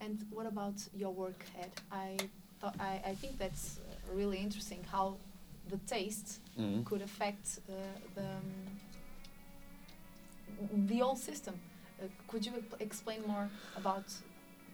And 0.00 0.24
what 0.30 0.46
about 0.46 0.74
your 0.96 1.12
work, 1.12 1.44
Ed? 1.60 1.70
I 1.92 2.16
thought 2.60 2.74
I, 2.80 3.00
I 3.10 3.14
think 3.14 3.38
that's 3.38 3.78
uh, 3.78 4.14
really 4.14 4.38
interesting 4.38 4.84
how 4.90 5.16
the 5.68 5.78
taste 5.86 6.40
Mm. 6.58 6.84
could 6.84 7.00
affect 7.02 7.60
uh, 7.68 7.72
the 8.14 8.22
um, 8.22 8.42
the 10.88 10.98
whole 10.98 11.16
system. 11.16 11.54
Uh, 12.02 12.06
could 12.28 12.44
you 12.44 12.52
ex- 12.58 12.74
explain 12.80 13.22
more 13.26 13.48
about 13.76 14.04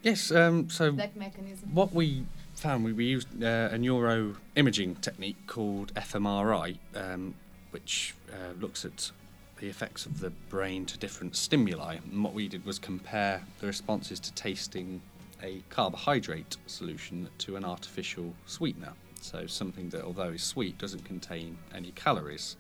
Yes. 0.03 0.31
Um, 0.31 0.69
so 0.71 0.91
that 0.93 1.17
mechanism? 1.17 1.75
what 1.75 1.93
we 1.93 2.25
found, 2.55 2.85
we, 2.85 2.93
we 2.93 3.05
used 3.05 3.29
uh, 3.43 3.69
a 3.73 3.79
neuro 3.79 4.37
imaging 4.55 4.97
technique 4.97 5.37
called 5.47 5.93
fMRI, 5.95 6.79
um, 6.95 7.35
which 7.73 8.15
uh, 8.33 8.53
looks 8.61 8.85
at 8.85 9.11
the 9.59 9.69
effects 9.69 10.07
of 10.07 10.21
the 10.21 10.31
brain 10.49 10.85
to 10.87 10.99
different 10.99 11.37
stimuli. 11.37 11.97
And 12.11 12.23
what 12.23 12.35
we 12.35 12.49
did 12.49 12.65
was 12.65 12.79
compare 12.79 13.43
the 13.61 13.67
responses 13.67 14.21
to 14.21 14.33
tasting 14.35 15.01
a 15.43 15.63
carbohydrate 15.71 16.57
solution 16.67 17.29
to 17.39 17.57
an 17.57 17.65
artificial 17.65 18.35
sweetener. 18.47 18.93
So 19.21 19.47
something 19.47 19.91
that, 19.91 20.03
although 20.03 20.31
is 20.31 20.43
sweet, 20.43 20.79
doesn't 20.79 21.05
contain 21.05 21.59
any 21.75 21.91
calories. 21.93 22.57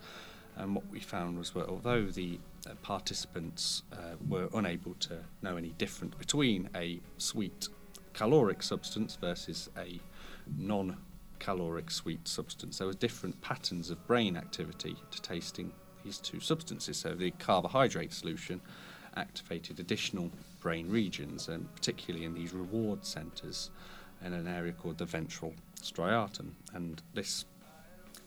And 0.57 0.75
what 0.75 0.85
we 0.91 1.01
found 1.01 1.39
was 1.39 1.51
that 1.51 1.69
although 1.69 2.07
the 2.07 2.39
uh, 2.67 2.75
participants 2.83 3.83
uh, 3.93 4.17
were 4.27 4.49
unable 4.55 4.95
to 4.95 5.19
know 5.43 5.57
any 5.57 5.71
difference 5.79 6.15
between 6.15 6.69
a 6.75 7.01
sweet 7.19 7.69
caloric 8.15 8.63
substance 8.63 9.17
versus 9.21 9.69
a 9.77 10.01
non 10.57 10.97
caloric 11.39 11.91
sweet 11.91 12.27
substance, 12.27 12.79
there 12.79 12.87
were 12.87 12.95
different 12.95 13.41
patterns 13.43 13.91
of 13.91 14.07
brain 14.07 14.37
activity 14.37 14.97
to 15.11 15.21
tasting 15.21 15.73
these 16.07 16.19
two 16.19 16.41
substances. 16.41 16.97
So 16.97 17.15
the 17.15 17.33
carbohydrate 17.33 18.13
solution 18.13 18.61
activated 19.17 19.81
additional 19.81 20.31
brain 20.61 20.89
regions, 20.89 21.49
and 21.49 21.73
particularly 21.75 22.25
in 22.25 22.35
these 22.35 22.53
reward 22.53 23.05
centres 23.05 23.71
in 24.25 24.33
an 24.33 24.47
area 24.47 24.73
called 24.73 24.99
the 24.99 25.05
ventral 25.05 25.55
striatum. 25.83 26.53
And 26.73 27.03
this 27.15 27.45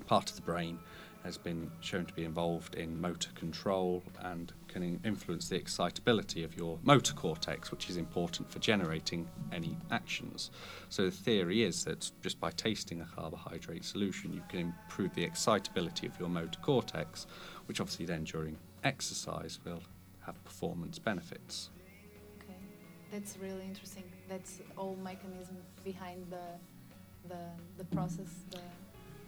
part 0.05 0.29
of 0.29 0.35
the 0.35 0.41
brain 0.41 0.79
has 1.23 1.37
been 1.37 1.71
shown 1.79 2.05
to 2.05 2.13
be 2.13 2.23
involved 2.23 2.75
in 2.75 2.99
motor 2.99 3.29
control 3.35 4.03
and 4.21 4.51
can 4.69 4.99
influence 5.03 5.49
the 5.49 5.55
excitability 5.55 6.43
of 6.43 6.55
your 6.55 6.79
motor 6.83 7.13
cortex, 7.13 7.71
which 7.71 7.89
is 7.89 7.97
important 7.97 8.49
for 8.49 8.59
generating 8.59 9.27
any 9.51 9.75
actions. 9.91 10.51
So 10.89 11.05
the 11.05 11.11
theory 11.11 11.63
is 11.63 11.83
that 11.85 12.09
just 12.21 12.39
by 12.39 12.51
tasting 12.51 13.01
a 13.01 13.05
carbohydrate 13.05 13.83
solution, 13.83 14.33
you 14.33 14.43
can 14.47 14.59
improve 14.59 15.13
the 15.15 15.23
excitability 15.23 16.07
of 16.07 16.17
your 16.19 16.29
motor 16.29 16.59
cortex, 16.61 17.27
which 17.65 17.81
obviously 17.81 18.05
then 18.05 18.23
during 18.23 18.57
exercise 18.83 19.59
will 19.65 19.81
have 20.25 20.41
performance 20.45 20.99
benefits. 20.99 21.69
Okay, 22.41 22.55
that's 23.11 23.37
really 23.37 23.65
interesting. 23.65 24.03
That's 24.29 24.61
all 24.77 24.95
mechanism 25.03 25.57
behind 25.83 26.25
the 26.29 27.27
the 27.27 27.39
the 27.77 27.83
process, 27.95 28.29
the, 28.51 28.59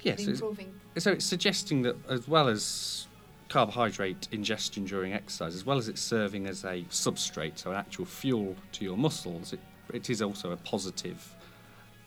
Yes, 0.04 0.18
the 0.18 0.24
it's- 0.24 0.40
improving. 0.40 0.74
So 0.98 1.12
it's 1.12 1.26
suggesting 1.26 1.82
that 1.84 1.96
as 2.10 2.28
well 2.28 2.48
as 2.48 3.08
carbohydrate 3.52 4.30
ingestion 4.32 4.86
during 4.86 5.12
exercise, 5.12 5.54
as 5.54 5.66
well 5.66 5.78
as 5.78 5.90
it's 5.90 6.02
serving 6.02 6.48
as 6.48 6.64
a 6.64 6.84
substrate, 6.90 7.58
so 7.58 7.70
an 7.70 7.76
actual 7.76 8.06
fuel 8.06 8.56
to 8.72 8.86
your 8.86 8.96
muscles, 8.96 9.52
it, 9.52 9.60
it 9.94 10.10
is 10.10 10.22
also 10.22 10.52
a 10.52 10.58
positive 10.58 11.36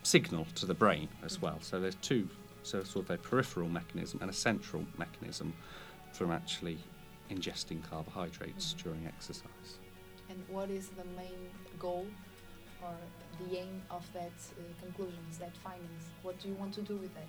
signal 0.03 0.47
to 0.55 0.65
the 0.65 0.73
brain 0.73 1.07
as 1.23 1.43
well. 1.43 1.59
So 1.61 1.79
there's 1.79 1.97
two, 1.97 2.27
so 2.63 2.83
sort 2.83 3.05
of 3.05 3.11
a 3.11 3.19
peripheral 3.19 3.69
mechanism 3.69 4.21
and 4.23 4.31
a 4.31 4.33
central 4.33 4.87
mechanism 4.97 5.53
from 6.15 6.31
actually 6.31 6.79
ingesting 7.31 7.83
carbohydrates 7.91 8.73
during 8.83 9.07
exercise. 9.07 9.79
And 10.31 10.43
what 10.49 10.71
is 10.71 10.89
the 10.89 11.05
main 11.15 11.51
goal 11.79 12.07
or 12.83 12.95
the 13.47 13.59
aim 13.59 13.83
of 13.91 14.11
that 14.15 14.33
uh, 14.59 14.63
conclusions, 14.81 15.37
that 15.37 15.55
findings? 15.59 16.05
What 16.23 16.41
do 16.41 16.49
you 16.49 16.55
want 16.55 16.73
to 16.75 16.81
do 16.81 16.97
with 16.97 17.15
that? 17.15 17.29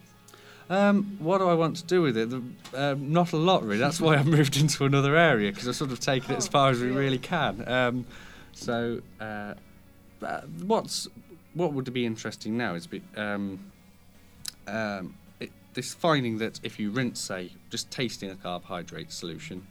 Um, 0.70 1.18
what 1.20 1.38
do 1.38 1.48
I 1.48 1.54
want 1.54 1.78
to 1.78 1.84
do 1.84 2.02
with 2.02 2.18
it? 2.18 2.30
The, 2.30 2.42
um, 2.74 3.12
not 3.14 3.34
a 3.34 3.38
lot, 3.38 3.64
really. 3.64 3.78
That's 3.78 4.02
why 4.02 4.16
I've 4.16 4.26
moved 4.26 4.58
into 4.58 4.86
another 4.86 5.16
area 5.16 5.52
because 5.52 5.68
I've 5.68 5.76
sort 5.76 5.92
of 5.92 6.00
taken 6.00 6.32
it 6.32 6.38
as 6.38 6.48
far 6.48 6.72
as 6.72 6.80
we 6.80 6.88
really? 6.88 7.00
really 7.00 7.18
can. 7.20 7.68
Um, 7.68 8.06
so, 8.54 9.02
uh, 9.20 9.54
uh, 10.24 10.42
what's 10.64 11.08
what 11.54 11.74
would 11.74 11.92
be 11.94 12.06
interesting 12.06 12.58
now 12.58 12.76
is 12.76 12.86
be, 12.86 13.02
um, 13.16 13.60
um, 14.68 15.16
it, 15.40 15.52
this 15.74 15.94
finding 15.94 16.38
that 16.40 16.60
if 16.64 16.80
you 16.80 16.92
rinse, 16.92 17.20
say, 17.20 17.52
just 17.70 17.90
tasting 17.90 18.30
a 18.30 18.36
carbohydrate 18.36 19.12
solution 19.12 19.66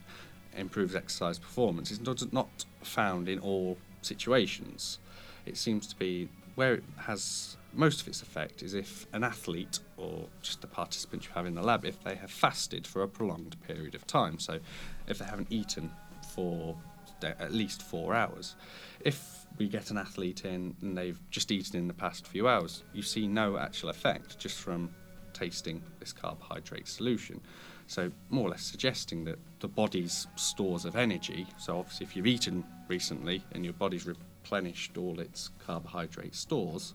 improves 0.57 0.95
exercise 0.95 1.37
performance 1.37 1.91
is 1.91 2.01
not, 2.01 2.33
not 2.33 2.65
found 2.81 3.29
in 3.29 3.39
all 3.39 3.77
situations. 4.01 4.99
It 5.45 5.57
seems 5.57 5.85
to 5.87 5.95
be 5.95 6.27
where 6.55 6.75
it 6.75 6.83
has 6.97 7.57
most 7.73 8.01
of 8.01 8.07
its 8.07 8.21
effect 8.21 8.63
is 8.63 8.73
if 8.73 9.05
an 9.13 9.23
athlete 9.23 9.79
or 9.97 10.27
just 10.41 10.63
a 10.63 10.67
participant 10.67 11.25
you 11.25 11.31
have 11.35 11.45
in 11.45 11.55
the 11.55 11.61
lab, 11.61 11.85
if 11.85 12.01
they 12.03 12.15
have 12.15 12.31
fasted 12.31 12.87
for 12.87 13.03
a 13.03 13.07
prolonged 13.07 13.57
period 13.67 13.95
of 13.95 14.07
time. 14.07 14.39
So, 14.39 14.59
if 15.07 15.19
they 15.19 15.25
haven't 15.25 15.51
eaten 15.51 15.91
for 16.33 16.77
at 17.23 17.53
least 17.53 17.81
four 17.81 18.13
hours. 18.13 18.55
If 18.99 19.45
we 19.57 19.67
get 19.67 19.89
an 19.89 19.97
athlete 19.97 20.45
in 20.45 20.75
and 20.81 20.97
they've 20.97 21.19
just 21.29 21.51
eaten 21.51 21.77
in 21.77 21.87
the 21.87 21.93
past 21.93 22.27
few 22.27 22.47
hours, 22.47 22.83
you 22.93 23.01
see 23.01 23.27
no 23.27 23.57
actual 23.57 23.89
effect 23.89 24.37
just 24.37 24.59
from 24.59 24.93
tasting 25.33 25.81
this 25.99 26.13
carbohydrate 26.13 26.87
solution. 26.87 27.41
So, 27.87 28.11
more 28.29 28.47
or 28.47 28.51
less 28.51 28.63
suggesting 28.63 29.23
that 29.25 29.37
the 29.59 29.67
body's 29.67 30.27
stores 30.35 30.85
of 30.85 30.95
energy, 30.95 31.45
so 31.57 31.79
obviously, 31.79 32.05
if 32.05 32.15
you've 32.15 32.27
eaten 32.27 32.63
recently 32.87 33.43
and 33.51 33.63
your 33.63 33.73
body's 33.73 34.07
replenished 34.45 34.97
all 34.97 35.19
its 35.19 35.49
carbohydrate 35.65 36.35
stores, 36.35 36.93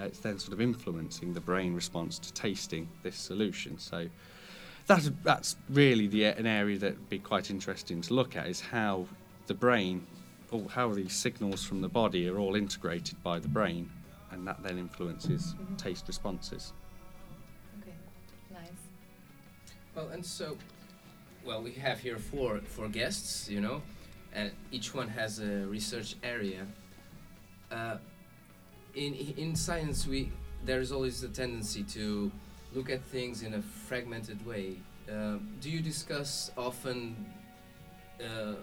uh, 0.00 0.04
it's 0.04 0.20
then 0.20 0.38
sort 0.38 0.54
of 0.54 0.60
influencing 0.60 1.34
the 1.34 1.40
brain 1.40 1.74
response 1.74 2.18
to 2.18 2.32
tasting 2.32 2.88
this 3.02 3.16
solution. 3.16 3.78
So, 3.78 4.08
that's, 4.86 5.10
that's 5.22 5.56
really 5.68 6.06
the, 6.06 6.24
an 6.24 6.46
area 6.46 6.78
that 6.78 6.92
would 6.92 7.10
be 7.10 7.18
quite 7.18 7.50
interesting 7.50 8.00
to 8.00 8.14
look 8.14 8.36
at 8.36 8.46
is 8.46 8.60
how 8.60 9.06
the 9.46 9.52
brain, 9.52 10.06
or 10.50 10.66
how 10.70 10.94
these 10.94 11.12
signals 11.12 11.62
from 11.62 11.82
the 11.82 11.88
body 11.88 12.26
are 12.26 12.38
all 12.38 12.54
integrated 12.56 13.22
by 13.22 13.38
the 13.38 13.48
brain 13.48 13.90
and 14.30 14.46
that 14.46 14.62
then 14.62 14.78
influences 14.78 15.54
Mhm. 15.54 15.76
taste 15.76 16.08
responses. 16.08 16.72
Okay, 17.82 17.96
nice. 18.50 18.82
Well, 19.94 20.08
and 20.08 20.24
so, 20.24 20.56
well, 21.44 21.62
we 21.62 21.72
have 21.72 22.00
here 22.00 22.18
four 22.18 22.60
four 22.60 22.88
guests, 22.88 23.48
you 23.50 23.60
know, 23.60 23.82
and 24.32 24.50
each 24.70 24.94
one 24.94 25.08
has 25.08 25.38
a 25.40 25.66
research 25.66 26.14
area. 26.22 26.66
Uh, 27.70 27.96
in 28.94 29.14
in 29.36 29.54
science, 29.56 30.06
we 30.06 30.30
there 30.64 30.80
is 30.80 30.90
always 30.92 31.22
a 31.22 31.28
tendency 31.28 31.82
to 31.84 32.30
look 32.74 32.90
at 32.90 33.02
things 33.04 33.42
in 33.42 33.54
a 33.54 33.62
fragmented 33.62 34.44
way. 34.46 34.76
Uh, 35.10 35.38
do 35.60 35.70
you 35.70 35.80
discuss 35.80 36.50
often 36.56 37.16
uh, 38.20 38.54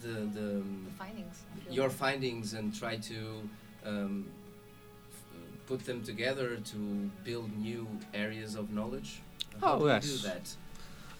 the 0.00 0.14
the 0.34 0.62
The 0.88 0.94
findings. 0.98 1.36
your 1.66 1.74
your 1.74 1.90
findings 1.90 2.54
and 2.54 2.74
try 2.74 2.96
to 2.96 3.48
um, 3.84 4.26
f- 5.10 5.66
put 5.66 5.84
them 5.84 6.02
together 6.02 6.56
to 6.56 6.76
build 7.24 7.50
new 7.58 7.86
areas 8.14 8.54
of 8.54 8.70
knowledge? 8.70 9.20
How 9.60 9.74
Oh, 9.74 9.78
do 9.78 9.84
you 9.86 9.90
yes. 9.90 10.06
do 10.06 10.28
that? 10.28 10.56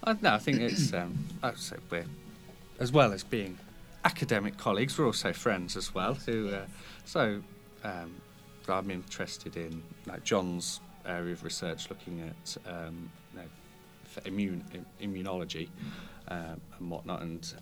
I, 0.03 0.17
no, 0.21 0.33
I 0.35 0.39
think 0.39 0.59
it's. 0.61 0.93
Um, 0.93 1.17
I'd 1.43 1.57
say 1.57 1.75
we're, 1.89 2.05
as 2.79 2.91
well 2.91 3.11
as 3.13 3.23
being 3.23 3.57
academic 4.03 4.57
colleagues, 4.57 4.97
we're 4.97 5.05
also 5.05 5.33
friends 5.33 5.77
as 5.77 5.93
well. 5.93 6.13
Who, 6.13 6.49
uh, 6.49 6.65
so, 7.05 7.41
um, 7.83 8.15
I'm 8.67 8.91
interested 8.91 9.57
in 9.57 9.83
like 10.05 10.23
John's 10.23 10.79
area 11.05 11.33
of 11.33 11.43
research, 11.43 11.89
looking 11.89 12.21
at 12.21 12.57
um, 12.71 13.09
you 13.33 13.39
know, 13.39 13.45
immune 14.25 14.63
im- 14.73 14.85
immunology 15.01 15.69
uh, 16.27 16.55
and 16.79 16.89
whatnot, 16.89 17.21
and 17.21 17.53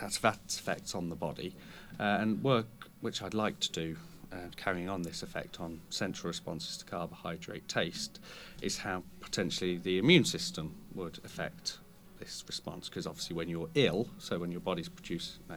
that's 0.00 0.18
that's 0.18 0.58
effects 0.58 0.94
on 0.94 1.08
the 1.08 1.16
body, 1.16 1.54
uh, 1.98 2.18
and 2.20 2.42
work 2.42 2.66
which 3.00 3.22
I'd 3.22 3.34
like 3.34 3.60
to 3.60 3.72
do. 3.72 3.96
Uh, 4.32 4.36
carrying 4.54 4.88
on 4.88 5.02
this 5.02 5.24
effect 5.24 5.58
on 5.58 5.80
central 5.90 6.28
responses 6.28 6.76
to 6.76 6.84
carbohydrate 6.84 7.66
taste 7.66 8.20
is 8.62 8.78
how 8.78 9.02
potentially 9.18 9.76
the 9.76 9.98
immune 9.98 10.24
system 10.24 10.72
would 10.94 11.18
affect 11.24 11.78
this 12.20 12.44
response 12.46 12.88
because 12.88 13.06
obviously 13.06 13.34
when 13.34 13.48
you're 13.48 13.68
ill 13.74 14.08
so 14.18 14.38
when 14.38 14.52
your 14.52 14.60
body's 14.60 14.88
produce 14.88 15.38
no, 15.48 15.56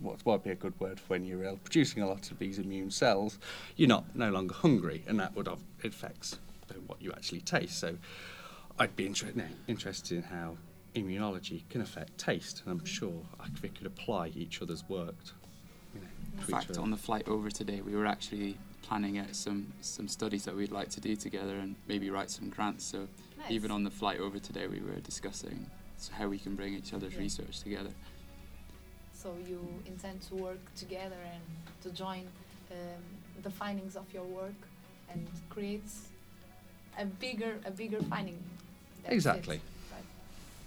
what 0.00 0.24
would 0.24 0.42
be 0.42 0.50
a 0.50 0.54
good 0.54 0.78
word 0.80 0.98
for 0.98 1.06
when 1.08 1.24
you're 1.24 1.44
ill 1.44 1.58
producing 1.62 2.02
a 2.02 2.08
lot 2.08 2.30
of 2.30 2.38
these 2.38 2.58
immune 2.58 2.90
cells 2.90 3.38
you're 3.76 3.88
not 3.88 4.04
no 4.16 4.30
longer 4.30 4.54
hungry 4.54 5.04
and 5.06 5.20
that 5.20 5.34
would 5.36 5.46
have 5.46 5.60
affects 5.84 6.38
what 6.86 7.00
you 7.00 7.12
actually 7.12 7.40
taste 7.40 7.78
so 7.78 7.96
I'd 8.78 8.94
be 8.96 9.06
inter- 9.06 9.32
no, 9.34 9.44
interested 9.66 10.16
in 10.16 10.22
how 10.24 10.56
immunology 10.94 11.62
can 11.68 11.80
affect 11.80 12.18
taste 12.18 12.62
and 12.64 12.72
I'm 12.80 12.84
sure 12.84 13.12
we 13.62 13.68
could 13.68 13.86
apply 13.86 14.28
each 14.28 14.62
other's 14.62 14.88
work 14.88 15.14
you 15.94 16.00
know, 16.00 16.06
In 16.38 16.44
fact, 16.44 16.70
other. 16.70 16.80
on 16.80 16.90
the 16.90 16.96
flight 16.96 17.26
over 17.28 17.50
today, 17.50 17.80
we 17.80 17.94
were 17.94 18.06
actually 18.06 18.56
planning 18.82 19.18
out 19.18 19.34
some 19.34 19.72
some 19.80 20.08
studies 20.08 20.44
that 20.44 20.54
we'd 20.56 20.70
like 20.70 20.88
to 20.90 21.00
do 21.00 21.16
together 21.16 21.56
and 21.56 21.74
maybe 21.88 22.10
write 22.10 22.30
some 22.30 22.48
grants. 22.48 22.84
So 22.84 23.08
Nice. 23.38 23.50
even 23.50 23.70
on 23.70 23.84
the 23.84 23.90
flight 23.90 24.18
over 24.20 24.38
today, 24.38 24.66
we 24.66 24.80
were 24.80 25.00
discussing 25.00 25.66
how 26.12 26.28
we 26.28 26.38
can 26.38 26.54
bring 26.56 26.74
each 26.74 26.92
other's 26.92 27.12
Yeah. 27.14 27.20
research 27.20 27.60
together. 27.60 27.90
So 29.12 29.34
you 29.48 29.60
intend 29.86 30.22
to 30.22 30.34
work 30.34 30.74
together 30.76 31.16
and 31.32 31.42
to 31.82 31.90
join 31.90 32.26
um, 32.70 33.02
the 33.42 33.50
findings 33.50 33.96
of 33.96 34.12
your 34.12 34.24
work 34.24 34.54
and 35.10 35.26
create 35.50 35.82
a 36.98 37.04
bigger 37.06 37.58
a 37.64 37.70
bigger 37.70 38.02
finding. 38.02 38.38
That's 39.02 39.12
it, 39.12 39.14
Exactly. 39.14 39.60
right? 39.92 40.04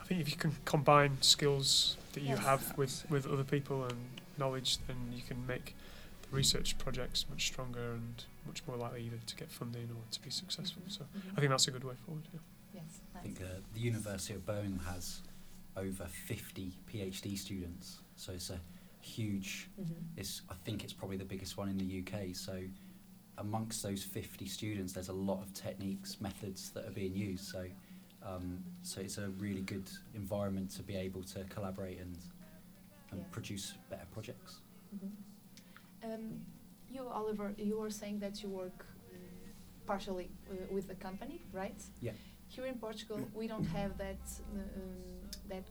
I 0.01 0.03
think 0.05 0.21
if 0.21 0.29
you 0.31 0.35
can 0.37 0.55
combine 0.65 1.17
skills 1.21 1.97
that 2.13 2.21
you 2.21 2.29
Yes. 2.35 2.39
have 2.39 2.77
with, 2.77 3.05
with 3.09 3.25
other 3.27 3.43
people 3.43 3.83
and 3.85 3.97
knowledge, 4.37 4.79
then 4.87 4.97
you 5.15 5.21
can 5.21 5.45
make 5.45 5.75
the 6.23 6.29
research 6.35 6.77
projects 6.77 7.25
much 7.29 7.45
stronger 7.47 7.93
and 7.93 8.25
much 8.45 8.65
more 8.67 8.77
likely 8.77 9.03
either 9.05 9.19
to 9.25 9.35
get 9.35 9.51
funding 9.51 9.89
or 9.91 10.03
to 10.11 10.21
be 10.21 10.29
successful. 10.29 10.81
So 10.87 11.03
Mhm. 11.03 11.37
I 11.37 11.39
think 11.39 11.49
that's 11.51 11.67
a 11.67 11.71
good 11.71 11.83
way 11.83 11.95
forward. 12.05 12.27
Yeah. 12.33 12.39
Yes, 12.73 13.01
I 13.15 13.19
think 13.19 13.41
uh, 13.41 13.45
the 13.73 13.79
University 13.79 14.33
of 14.33 14.45
Birmingham 14.45 14.79
has 14.85 15.21
over 15.77 16.05
50 16.05 16.73
PhD 16.91 17.37
students, 17.37 17.99
so 18.15 18.33
it's 18.33 18.49
a 18.49 18.59
huge. 19.01 19.69
Mhm. 19.79 19.93
It's 20.17 20.41
I 20.49 20.53
think 20.65 20.83
it's 20.83 20.93
probably 20.93 21.17
the 21.17 21.25
biggest 21.25 21.57
one 21.57 21.69
in 21.69 21.77
the 21.77 21.99
UK. 22.01 22.35
So 22.35 22.61
amongst 23.37 23.81
those 23.83 24.03
50 24.03 24.45
students, 24.47 24.93
there's 24.93 25.09
a 25.09 25.13
lot 25.13 25.41
of 25.41 25.53
techniques, 25.53 26.19
methods 26.21 26.69
that 26.71 26.85
are 26.85 26.91
being 26.91 27.15
used. 27.15 27.45
So 27.45 27.65
um, 28.23 28.63
so 28.83 29.01
it's 29.01 29.17
a 29.17 29.29
really 29.39 29.61
good 29.61 29.89
environment 30.13 30.69
to 30.71 30.83
be 30.83 30.95
able 30.95 31.23
to 31.23 31.43
collaborate 31.45 31.99
and 31.99 32.17
and 33.11 33.19
Yeah. 33.21 33.27
produce 33.31 33.73
better 33.89 34.05
projects. 34.11 34.59
Mhm. 34.95 35.11
Um, 36.03 36.45
you, 36.89 37.07
Oliver, 37.07 37.53
you 37.57 37.79
were 37.79 37.89
saying 37.91 38.19
that 38.19 38.41
you 38.43 38.49
work 38.49 38.85
partially 39.85 40.29
uh, 40.49 40.53
with 40.73 40.87
the 40.87 40.95
company, 40.95 41.41
right? 41.51 41.81
Yeah. 42.01 42.13
Here 42.53 42.65
in 42.65 42.75
Portugal, 42.75 43.19
we 43.33 43.47
don't 43.47 43.65
have 43.67 43.97
that 43.97 44.19
um, 44.53 45.29
that 45.47 45.63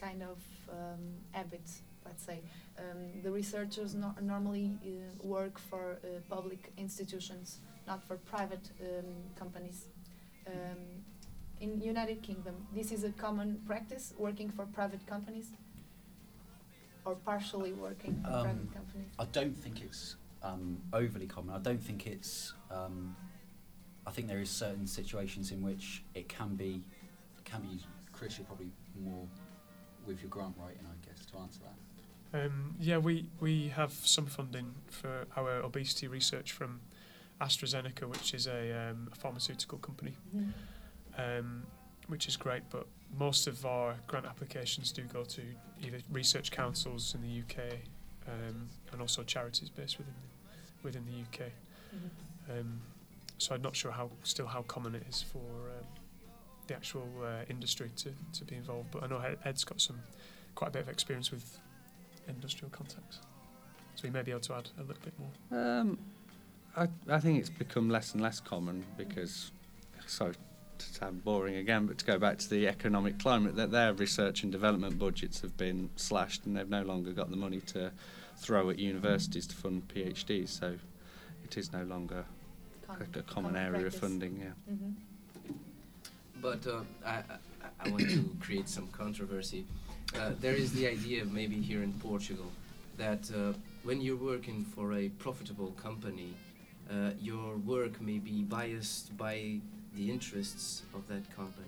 kind 0.00 0.22
of 0.22 0.38
um, 0.70 1.02
habit. 1.32 1.68
Let's 2.06 2.24
say 2.24 2.40
um, 2.78 3.22
the 3.22 3.30
researchers 3.30 3.94
no- 3.94 4.14
normally 4.22 4.72
uh, 4.82 4.88
work 5.26 5.58
for 5.58 5.98
uh, 6.02 6.06
public 6.34 6.72
institutions, 6.78 7.58
not 7.86 8.02
for 8.08 8.16
private 8.16 8.70
um, 8.80 9.04
companies. 9.38 9.88
Um, 10.46 11.04
in 11.60 11.80
United 11.82 12.22
Kingdom, 12.22 12.54
this 12.74 12.92
is 12.92 13.04
a 13.04 13.10
common 13.10 13.60
practice, 13.66 14.14
working 14.18 14.48
for 14.50 14.64
private 14.64 15.06
companies, 15.06 15.48
or 17.04 17.14
partially 17.14 17.72
working 17.74 18.14
for 18.24 18.30
Um, 18.32 18.42
private 18.42 18.72
companies. 18.78 19.08
I 19.18 19.26
don't 19.38 19.56
think 19.62 19.82
it's 19.82 20.16
um, 20.42 20.78
overly 20.94 21.26
common. 21.26 21.54
I 21.54 21.58
don't 21.68 21.82
think 21.88 22.06
it's. 22.06 22.54
Um, 24.04 24.08
I 24.08 24.14
think 24.14 24.28
there 24.28 24.40
is 24.40 24.50
certain 24.50 24.86
situations 24.86 25.50
in 25.52 25.62
which 25.62 26.02
it 26.14 26.28
can 26.28 26.54
be, 26.54 26.82
can 27.44 27.62
be. 27.62 27.80
Chris, 28.12 28.38
you're 28.38 28.46
probably 28.46 28.70
more 29.02 29.26
with 30.06 30.20
your 30.20 30.30
grant 30.30 30.54
writing, 30.58 30.80
I 30.86 31.06
guess, 31.06 31.24
to 31.26 31.38
answer 31.38 31.60
that. 32.32 32.46
Um, 32.46 32.74
yeah, 32.80 32.98
we, 32.98 33.26
we 33.40 33.68
have 33.68 33.92
some 33.92 34.26
funding 34.26 34.74
for 34.90 35.26
our 35.36 35.60
obesity 35.62 36.08
research 36.08 36.52
from 36.52 36.80
AstraZeneca, 37.40 38.04
which 38.08 38.34
is 38.34 38.46
a, 38.46 38.90
um, 38.90 39.08
a 39.12 39.14
pharmaceutical 39.16 39.78
company, 39.78 40.14
Mhm. 40.34 40.52
um, 41.18 41.62
which 42.06 42.26
is 42.28 42.36
great. 42.36 42.62
But 42.70 42.86
most 43.18 43.46
of 43.46 43.66
our 43.66 43.96
grant 44.06 44.26
applications 44.26 44.92
do 44.92 45.02
go 45.04 45.24
to 45.24 45.42
either 45.82 45.98
research 46.10 46.50
councils 46.50 47.14
in 47.14 47.20
the 47.22 47.40
UK 47.42 47.80
um, 48.26 48.68
and 48.92 49.00
also 49.00 49.22
charities 49.24 49.68
based 49.68 49.98
within 49.98 50.14
the, 50.22 50.82
within 50.84 51.04
the 51.06 51.20
UK. 51.22 51.52
Mhm. 51.94 52.70
So 53.42 53.56
I'm 53.56 53.62
not 53.62 53.74
sure 53.74 53.90
how 53.90 54.08
still 54.22 54.46
how 54.46 54.62
common 54.62 54.94
it 54.94 55.02
is 55.08 55.20
for 55.20 55.38
um, 55.38 55.84
the 56.68 56.74
actual 56.76 57.08
uh, 57.24 57.44
industry 57.50 57.90
to, 57.96 58.10
to 58.34 58.44
be 58.44 58.54
involved. 58.54 58.92
But 58.92 59.02
I 59.02 59.08
know 59.08 59.18
Ed, 59.18 59.38
Ed's 59.44 59.64
got 59.64 59.80
some 59.80 59.98
quite 60.54 60.68
a 60.68 60.70
bit 60.70 60.82
of 60.82 60.88
experience 60.88 61.32
with 61.32 61.58
industrial 62.28 62.70
contacts, 62.70 63.18
so 63.96 64.04
he 64.04 64.10
may 64.10 64.22
be 64.22 64.30
able 64.30 64.42
to 64.42 64.54
add 64.54 64.68
a 64.78 64.82
little 64.82 65.02
bit 65.04 65.14
more. 65.18 65.60
Um, 65.60 65.98
I, 66.76 66.86
I 67.08 67.18
think 67.18 67.40
it's 67.40 67.50
become 67.50 67.90
less 67.90 68.12
and 68.12 68.22
less 68.22 68.38
common 68.38 68.84
because, 68.96 69.50
to 70.06 70.34
sound 70.78 71.24
boring 71.24 71.56
again, 71.56 71.86
but 71.86 71.98
to 71.98 72.04
go 72.04 72.18
back 72.18 72.38
to 72.38 72.48
the 72.48 72.68
economic 72.68 73.18
climate, 73.18 73.56
that 73.56 73.72
their 73.72 73.92
research 73.92 74.44
and 74.44 74.52
development 74.52 75.00
budgets 75.00 75.40
have 75.40 75.56
been 75.56 75.90
slashed 75.96 76.46
and 76.46 76.56
they've 76.56 76.70
no 76.70 76.82
longer 76.82 77.10
got 77.10 77.28
the 77.28 77.36
money 77.36 77.60
to 77.60 77.90
throw 78.36 78.70
at 78.70 78.78
universities 78.78 79.48
to 79.48 79.56
fund 79.56 79.82
PhDs. 79.88 80.48
So 80.48 80.76
it 81.42 81.58
is 81.58 81.72
no 81.72 81.82
longer 81.82 82.24
a, 83.00 83.18
a 83.18 83.22
common 83.22 83.56
area 83.56 83.70
practice. 83.80 83.94
of 83.94 84.00
funding. 84.00 84.40
Yeah. 84.40 84.74
Mhm. 84.74 84.94
But 86.40 86.66
uh, 86.66 86.80
I, 87.06 87.10
I, 87.10 87.22
I 87.84 87.88
want 87.90 88.08
to 88.10 88.24
create 88.40 88.68
some 88.68 88.88
controversy. 88.88 89.64
Uh, 90.18 90.32
there 90.40 90.54
is 90.54 90.72
the 90.72 90.86
idea, 90.86 91.24
maybe 91.24 91.56
here 91.60 91.82
in 91.82 91.92
Portugal, 91.94 92.50
that 92.98 93.30
uh, 93.34 93.52
when 93.84 94.00
you're 94.00 94.16
working 94.16 94.64
for 94.64 94.92
a 94.94 95.08
profitable 95.08 95.70
company, 95.72 96.34
uh, 96.90 97.10
your 97.20 97.56
work 97.58 98.00
may 98.00 98.18
be 98.18 98.42
biased 98.42 99.16
by 99.16 99.58
the 99.96 100.10
interests 100.10 100.82
of 100.94 101.06
that 101.08 101.24
company. 101.34 101.66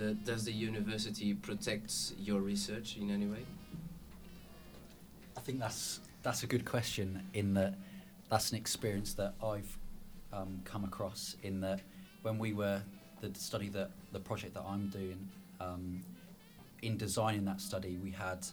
Uh, 0.00 0.14
does 0.24 0.44
the 0.44 0.52
university 0.52 1.34
protect 1.34 1.92
your 2.18 2.40
research 2.40 2.96
in 2.96 3.10
any 3.10 3.26
way? 3.26 3.44
I 5.36 5.40
think 5.40 5.58
that's 5.60 6.00
that's 6.22 6.42
a 6.42 6.46
good 6.46 6.64
question. 6.64 7.22
In 7.34 7.54
that, 7.54 7.74
that's 8.30 8.50
an 8.50 8.56
experience 8.58 9.14
that 9.14 9.34
I've 9.42 9.78
um, 10.36 10.60
come 10.64 10.84
across. 10.84 11.36
In 11.42 11.60
that, 11.60 11.80
when 12.22 12.38
we 12.38 12.52
were 12.52 12.82
the 13.20 13.32
study 13.38 13.68
that 13.70 13.90
the 14.12 14.20
project 14.20 14.54
that 14.54 14.64
I'm 14.66 14.88
doing, 14.88 15.28
um, 15.60 16.02
in 16.82 16.96
designing 16.96 17.44
that 17.46 17.60
study, 17.60 17.98
we 18.02 18.10
had 18.10 18.46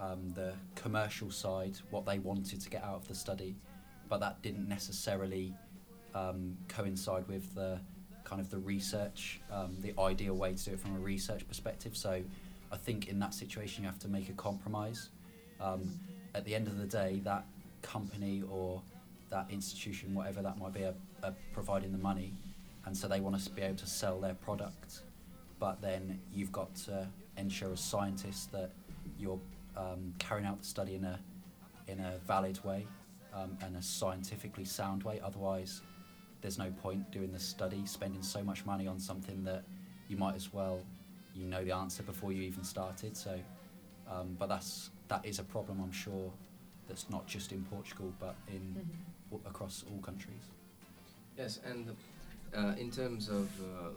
um, 0.00 0.30
the 0.34 0.54
commercial 0.74 1.30
side, 1.30 1.76
what 1.90 2.06
they 2.06 2.18
wanted 2.18 2.60
to 2.60 2.70
get 2.70 2.84
out 2.84 2.94
of 2.94 3.08
the 3.08 3.14
study, 3.14 3.56
but 4.08 4.20
that 4.20 4.42
didn't 4.42 4.68
necessarily 4.68 5.54
um, 6.14 6.56
coincide 6.68 7.26
with 7.28 7.54
the 7.54 7.80
kind 8.22 8.40
of 8.40 8.50
the 8.50 8.58
research, 8.58 9.40
um, 9.50 9.76
the 9.80 9.92
ideal 10.00 10.34
way 10.34 10.54
to 10.54 10.64
do 10.64 10.72
it 10.72 10.80
from 10.80 10.96
a 10.96 10.98
research 10.98 11.46
perspective. 11.46 11.96
So, 11.96 12.22
I 12.72 12.76
think 12.76 13.08
in 13.08 13.18
that 13.20 13.34
situation, 13.34 13.84
you 13.84 13.90
have 13.90 14.00
to 14.00 14.08
make 14.08 14.28
a 14.28 14.32
compromise. 14.32 15.10
Um, 15.60 16.00
at 16.34 16.44
the 16.44 16.54
end 16.54 16.66
of 16.66 16.76
the 16.78 16.86
day, 16.86 17.20
that 17.24 17.44
company 17.82 18.42
or 18.50 18.82
that 19.30 19.46
institution, 19.50 20.14
whatever 20.14 20.42
that 20.42 20.58
might 20.58 20.72
be, 20.72 20.84
are, 20.84 20.94
are 21.24 21.34
providing 21.52 21.92
the 21.92 21.98
money, 21.98 22.32
and 22.86 22.96
so 22.96 23.08
they 23.08 23.20
want 23.20 23.34
us 23.36 23.44
to 23.46 23.50
be 23.52 23.62
able 23.62 23.76
to 23.76 23.86
sell 23.86 24.20
their 24.20 24.34
product. 24.34 25.00
But 25.58 25.80
then 25.80 26.20
you've 26.32 26.52
got 26.52 26.74
to 26.86 27.08
ensure 27.36 27.72
as 27.72 27.80
scientists 27.80 28.46
that 28.46 28.70
you're 29.18 29.40
um, 29.76 30.12
carrying 30.18 30.46
out 30.46 30.60
the 30.60 30.66
study 30.66 30.94
in 30.96 31.04
a 31.04 31.18
in 31.88 32.00
a 32.00 32.18
valid 32.26 32.62
way 32.64 32.86
um, 33.34 33.56
and 33.62 33.76
a 33.76 33.82
scientifically 33.82 34.64
sound 34.64 35.02
way. 35.02 35.20
Otherwise, 35.22 35.82
there's 36.40 36.58
no 36.58 36.70
point 36.82 37.10
doing 37.10 37.30
the 37.32 37.38
study, 37.38 37.84
spending 37.84 38.22
so 38.22 38.42
much 38.42 38.64
money 38.64 38.86
on 38.86 38.98
something 38.98 39.44
that 39.44 39.64
you 40.08 40.16
might 40.16 40.34
as 40.34 40.52
well 40.52 40.80
you 41.34 41.46
know 41.46 41.64
the 41.64 41.72
answer 41.72 42.02
before 42.02 42.32
you 42.32 42.42
even 42.42 42.62
started. 42.62 43.16
So, 43.16 43.38
um, 44.10 44.36
but 44.38 44.48
that's 44.48 44.90
that 45.08 45.24
is 45.26 45.38
a 45.38 45.42
problem, 45.44 45.80
I'm 45.82 45.92
sure, 45.92 46.30
that's 46.88 47.10
not 47.10 47.26
just 47.26 47.52
in 47.52 47.62
Portugal 47.64 48.12
but 48.20 48.36
in 48.48 48.60
Mhm. 49.32 49.44
a- 49.44 49.48
across 49.48 49.84
all 49.90 49.98
countries. 50.00 50.44
Yes, 51.36 51.60
and 51.64 51.96
uh, 52.56 52.74
in 52.78 52.90
terms 52.90 53.28
of 53.28 53.48
uh, 53.60 53.90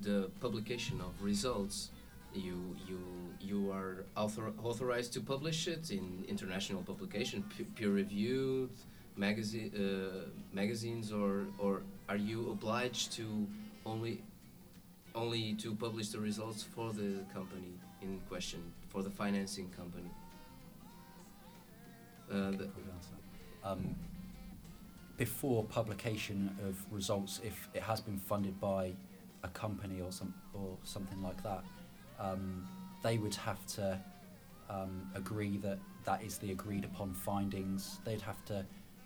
the 0.00 0.30
publication 0.40 1.00
of 1.00 1.12
results, 1.22 1.90
you 2.34 2.76
you 2.86 3.00
you 3.40 3.70
are 3.72 4.04
author- 4.16 4.52
authorized 4.62 5.12
to 5.14 5.20
publish 5.20 5.66
it 5.66 5.90
in 5.90 6.24
international 6.28 6.82
publication, 6.82 7.42
peer 7.74 7.90
reviewed 7.90 8.70
magazine 9.16 9.72
uh, 9.74 10.28
magazines, 10.52 11.10
or 11.10 11.46
or 11.58 11.82
are 12.08 12.16
you 12.18 12.50
obliged 12.50 13.12
to 13.12 13.46
only 13.86 14.22
only 15.14 15.54
to 15.54 15.74
publish 15.74 16.08
the 16.08 16.20
results 16.20 16.62
for 16.62 16.92
the 16.92 17.24
company 17.32 17.72
in 18.02 18.20
question, 18.28 18.60
for 18.88 19.02
the 19.02 19.10
financing 19.10 19.70
company? 19.70 20.10
Uh, 22.30 22.50
the. 22.50 22.68
Um, 23.64 23.96
before 25.18 25.64
publication 25.64 26.56
of 26.64 26.76
results, 26.90 27.40
if 27.44 27.68
it 27.74 27.82
has 27.82 28.00
been 28.00 28.18
funded 28.18 28.58
by 28.60 28.92
a 29.42 29.48
company 29.48 30.00
or 30.00 30.10
some 30.10 30.32
or 30.54 30.76
something 30.84 31.20
like 31.22 31.42
that, 31.42 31.62
um, 32.18 32.66
they 33.02 33.18
would 33.18 33.34
have 33.34 33.64
to 33.66 34.00
um, 34.70 35.10
agree 35.14 35.58
that 35.58 35.78
that 36.04 36.22
is 36.22 36.38
the 36.38 36.52
agreed 36.52 36.84
upon 36.84 37.12
findings. 37.12 37.98
They'd 38.04 38.22
have 38.22 38.42
to 38.46 38.64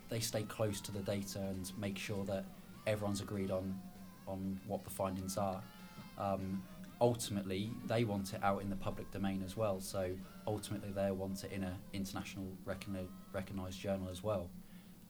they 0.09 0.19
stay 0.19 0.43
close 0.43 0.79
to 0.81 0.91
the 0.91 0.99
data 0.99 1.39
and 1.39 1.71
make 1.77 1.97
sure 1.97 2.23
that 2.25 2.45
everyone's 2.85 3.21
agreed 3.21 3.51
on 3.51 3.77
on 4.27 4.59
what 4.67 4.83
the 4.83 4.89
findings 4.91 5.35
are. 5.37 5.61
Um, 6.17 6.61
ultimately, 7.01 7.71
they 7.87 8.03
want 8.03 8.33
it 8.33 8.43
out 8.43 8.61
in 8.61 8.69
the 8.69 8.75
public 8.75 9.11
domain 9.11 9.41
as 9.43 9.57
well. 9.57 9.81
So 9.81 10.11
ultimately, 10.45 10.91
they 10.91 11.09
want 11.11 11.43
it 11.43 11.51
in 11.51 11.63
an 11.63 11.75
international 11.91 12.45
recogni- 12.65 13.07
recognised 13.33 13.79
journal 13.79 14.07
as 14.09 14.23
well. 14.23 14.49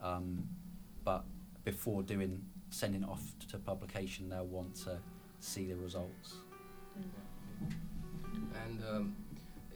Um, 0.00 0.48
but 1.04 1.24
before 1.64 2.02
doing 2.02 2.42
sending 2.70 3.02
it 3.02 3.08
off 3.08 3.22
to 3.50 3.58
publication, 3.58 4.28
they'll 4.28 4.46
want 4.46 4.74
to 4.74 4.98
see 5.38 5.66
the 5.66 5.76
results. 5.76 6.34
Mm. 6.98 7.70
And 8.66 8.82
um, 8.90 9.16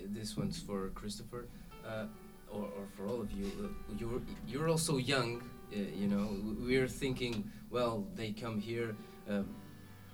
this 0.00 0.36
one's 0.36 0.60
for 0.60 0.88
Christopher, 0.90 1.46
uh, 1.86 2.06
or, 2.50 2.62
or 2.62 2.86
for 2.96 3.06
all 3.06 3.20
of 3.20 3.30
you. 3.32 3.46
Uh, 3.62 3.94
You're 3.98 4.20
you're 4.46 4.68
also 4.68 4.96
young, 4.96 5.42
uh, 5.72 5.78
you 5.96 6.08
know. 6.08 6.26
We're 6.60 6.88
thinking, 6.88 7.50
well, 7.70 8.04
they 8.14 8.32
come 8.32 8.58
here, 8.60 8.96
um, 9.28 9.46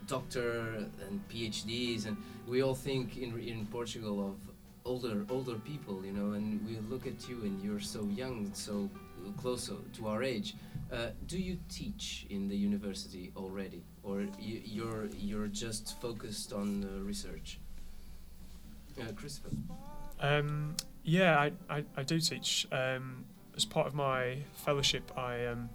doctor 0.07 0.89
and 1.09 1.21
PhDs, 1.29 2.07
and 2.07 2.17
we 2.47 2.63
all 2.63 2.75
think 2.75 3.17
in 3.17 3.39
in 3.39 3.67
Portugal 3.67 4.29
of 4.29 4.37
older 4.85 5.25
older 5.31 5.55
people, 5.55 6.05
you 6.05 6.13
know. 6.13 6.33
And 6.33 6.67
we 6.67 6.77
look 6.91 7.07
at 7.07 7.29
you, 7.29 7.43
and 7.43 7.63
you're 7.63 7.81
so 7.81 8.05
young, 8.17 8.51
so 8.55 8.91
close 9.41 9.71
to 9.93 10.07
our 10.07 10.23
age. 10.23 10.55
Uh, 10.95 11.11
do 11.27 11.39
you 11.39 11.59
teach 11.69 12.25
in 12.31 12.49
the 12.49 12.57
university 12.57 13.33
already, 13.37 13.83
or 14.05 14.21
you, 14.39 14.61
you're 14.65 15.07
you're 15.19 15.49
just 15.49 16.01
focused 16.01 16.53
on 16.53 16.85
uh, 16.85 17.03
research? 17.03 17.59
Uh, 19.01 19.11
Christopher. 19.17 19.57
Um, 20.21 20.77
yeah, 21.03 21.37
I, 21.37 21.53
I, 21.69 21.85
I 21.97 22.03
do 22.05 22.21
teach. 22.21 22.69
Um, 22.71 23.25
as 23.57 23.65
part 23.65 23.89
of 23.89 23.95
my 23.95 24.39
fellowship, 24.55 25.11
I 25.17 25.47
um, 25.47 25.69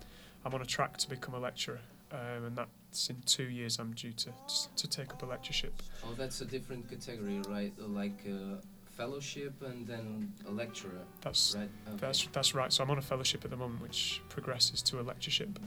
I'm 0.46 0.54
on 0.54 0.62
a 0.62 0.66
track 0.66 0.96
to 0.98 1.10
become 1.10 1.34
a 1.34 1.40
lecturer, 1.40 1.82
um, 2.14 2.46
and 2.46 2.56
that's 2.56 3.10
in 3.10 3.18
two 3.26 3.50
years. 3.50 3.78
I'm 3.78 3.92
due 3.94 4.14
to 4.14 4.32
to 4.78 4.88
take 4.88 5.12
up 5.12 5.22
a 5.22 5.26
lectureship. 5.26 5.84
Oh, 6.06 6.14
that's 6.18 6.40
a 6.40 6.46
different 6.46 6.90
category, 6.90 7.42
right? 7.50 7.74
Like 7.78 8.26
uh, 8.26 8.56
fellowship 9.00 9.54
and 9.62 9.88
then 9.88 10.34
a 10.46 10.52
lecturer, 10.52 11.06
That's 11.22 11.56
right? 11.56 11.70
Okay. 11.88 11.98
that's 12.02 12.28
that's 12.34 12.54
right. 12.54 12.72
So 12.74 12.84
I'm 12.84 12.92
on 12.92 12.98
a 12.98 13.02
fellowship 13.02 13.46
at 13.46 13.52
the 13.52 13.56
moment, 13.56 13.82
which 13.82 14.22
progresses 14.28 14.82
to 14.84 15.00
a 15.00 15.04
lectureship. 15.04 15.58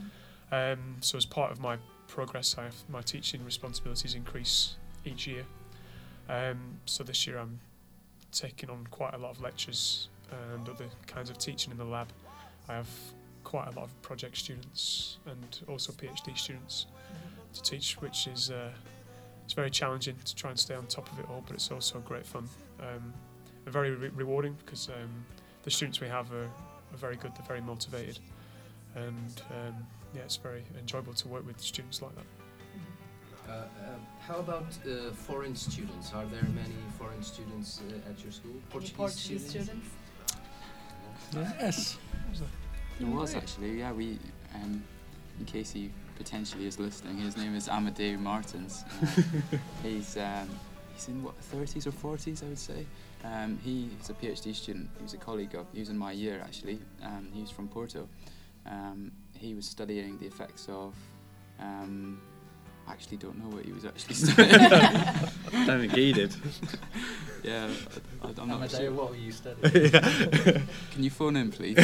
Um, 0.51 0.97
so 1.01 1.17
as 1.17 1.25
part 1.25 1.51
of 1.51 1.59
my 1.59 1.77
progress, 2.07 2.55
I 2.59 2.63
have, 2.65 2.75
my 2.89 3.01
teaching 3.01 3.43
responsibilities 3.43 4.13
increase 4.13 4.75
each 5.03 5.25
year. 5.25 5.45
Um, 6.29 6.59
so 6.85 7.03
this 7.03 7.25
year 7.25 7.39
I'm 7.39 7.59
taking 8.31 8.69
on 8.69 8.85
quite 8.91 9.15
a 9.15 9.17
lot 9.17 9.31
of 9.31 9.41
lectures 9.41 10.09
and 10.53 10.69
other 10.69 10.85
kinds 11.07 11.29
of 11.31 11.37
teaching 11.39 11.71
in 11.71 11.77
the 11.77 11.85
lab. 11.85 12.09
I 12.69 12.73
have 12.75 12.89
quite 13.43 13.67
a 13.67 13.71
lot 13.71 13.85
of 13.85 14.01
project 14.03 14.37
students 14.37 15.17
and 15.25 15.59
also 15.67 15.91
PhD 15.93 16.37
students 16.37 16.85
to 17.53 17.61
teach, 17.63 17.99
which 17.99 18.27
is 18.27 18.51
uh, 18.51 18.69
it's 19.43 19.53
very 19.53 19.69
challenging 19.69 20.15
to 20.25 20.35
try 20.35 20.49
and 20.49 20.59
stay 20.59 20.75
on 20.75 20.85
top 20.87 21.11
of 21.11 21.19
it 21.19 21.25
all, 21.29 21.43
but 21.45 21.55
it's 21.55 21.71
also 21.71 21.99
great 21.99 22.25
fun 22.25 22.47
um, 22.79 23.13
and 23.65 23.73
very 23.73 23.91
re- 23.91 24.11
rewarding 24.15 24.55
because 24.65 24.89
um, 24.89 25.25
the 25.63 25.71
students 25.71 25.99
we 25.99 26.07
have 26.07 26.31
are, 26.31 26.45
are 26.45 26.97
very 26.97 27.15
good, 27.15 27.33
they're 27.35 27.45
very 27.47 27.61
motivated, 27.61 28.19
and 28.95 29.41
um, 29.51 29.75
yeah, 30.13 30.21
it's 30.21 30.37
very 30.37 30.63
enjoyable 30.79 31.13
to 31.13 31.27
work 31.27 31.45
with 31.45 31.59
students 31.59 32.01
like 32.01 32.15
that. 32.15 32.25
Uh, 33.49 33.51
um, 33.53 33.67
how 34.25 34.35
about 34.37 34.63
uh, 34.85 35.11
foreign 35.11 35.55
students? 35.55 36.13
Are 36.13 36.25
there 36.25 36.43
many 36.55 36.75
foreign 36.97 37.21
students 37.21 37.81
uh, 37.89 38.09
at 38.09 38.23
your 38.23 38.31
school? 38.31 38.53
Any 38.73 38.89
Portuguese 38.89 39.49
students? 39.49 39.89
Yes. 41.33 41.97
There 42.99 43.09
was 43.09 43.35
actually, 43.35 43.79
yeah. 43.79 43.91
We, 43.91 44.19
um, 44.55 44.83
in 45.39 45.45
case 45.45 45.71
he 45.71 45.91
potentially 46.23 46.65
is 46.65 46.79
listening, 46.79 47.17
his 47.17 47.35
name 47.35 47.53
is 47.53 47.67
Amadeo 47.67 48.17
Martins. 48.17 48.85
Uh, 49.01 49.07
he's 49.83 50.15
um, 50.15 50.47
he's 50.93 51.09
in 51.09 51.21
what 51.21 51.35
30s 51.51 51.85
or 51.85 51.91
40s, 51.91 52.43
I 52.43 52.47
would 52.47 52.57
say. 52.57 52.85
Um, 53.25 53.59
he 53.61 53.89
is 54.01 54.09
a 54.09 54.13
PhD 54.13 54.55
student. 54.55 54.89
He 54.97 55.03
was 55.03 55.13
a 55.13 55.17
colleague 55.17 55.53
of. 55.55 55.65
He 55.73 55.79
was 55.79 55.89
in 55.89 55.97
my 55.97 56.13
year 56.13 56.41
actually. 56.41 56.79
Um, 57.03 57.27
he 57.33 57.41
was 57.41 57.51
from 57.51 57.67
Porto. 57.67 58.07
Um, 58.65 59.11
he 59.37 59.53
was 59.53 59.65
studying 59.65 60.17
the 60.17 60.25
effects 60.25 60.67
of. 60.69 60.93
Um, 61.59 62.21
I 62.87 62.91
actually 62.93 63.17
don't 63.17 63.37
know 63.37 63.55
what 63.55 63.65
he 63.65 63.73
was 63.73 63.85
actually 63.85 64.15
studying. 64.25 64.55
I 64.55 65.65
don't 65.65 65.81
think 65.81 65.93
he 65.93 66.13
did. 66.13 66.35
yeah, 67.43 67.69
I, 68.21 68.27
I'm 68.27 68.47
not 68.47 68.57
Amadeo, 68.57 68.79
sure. 68.79 68.91
what 68.91 69.09
were 69.09 69.15
you 69.17 69.31
studying? 69.31 69.89
Can 69.91 71.03
you 71.03 71.09
phone 71.09 71.35
him, 71.35 71.51
please? 71.51 71.77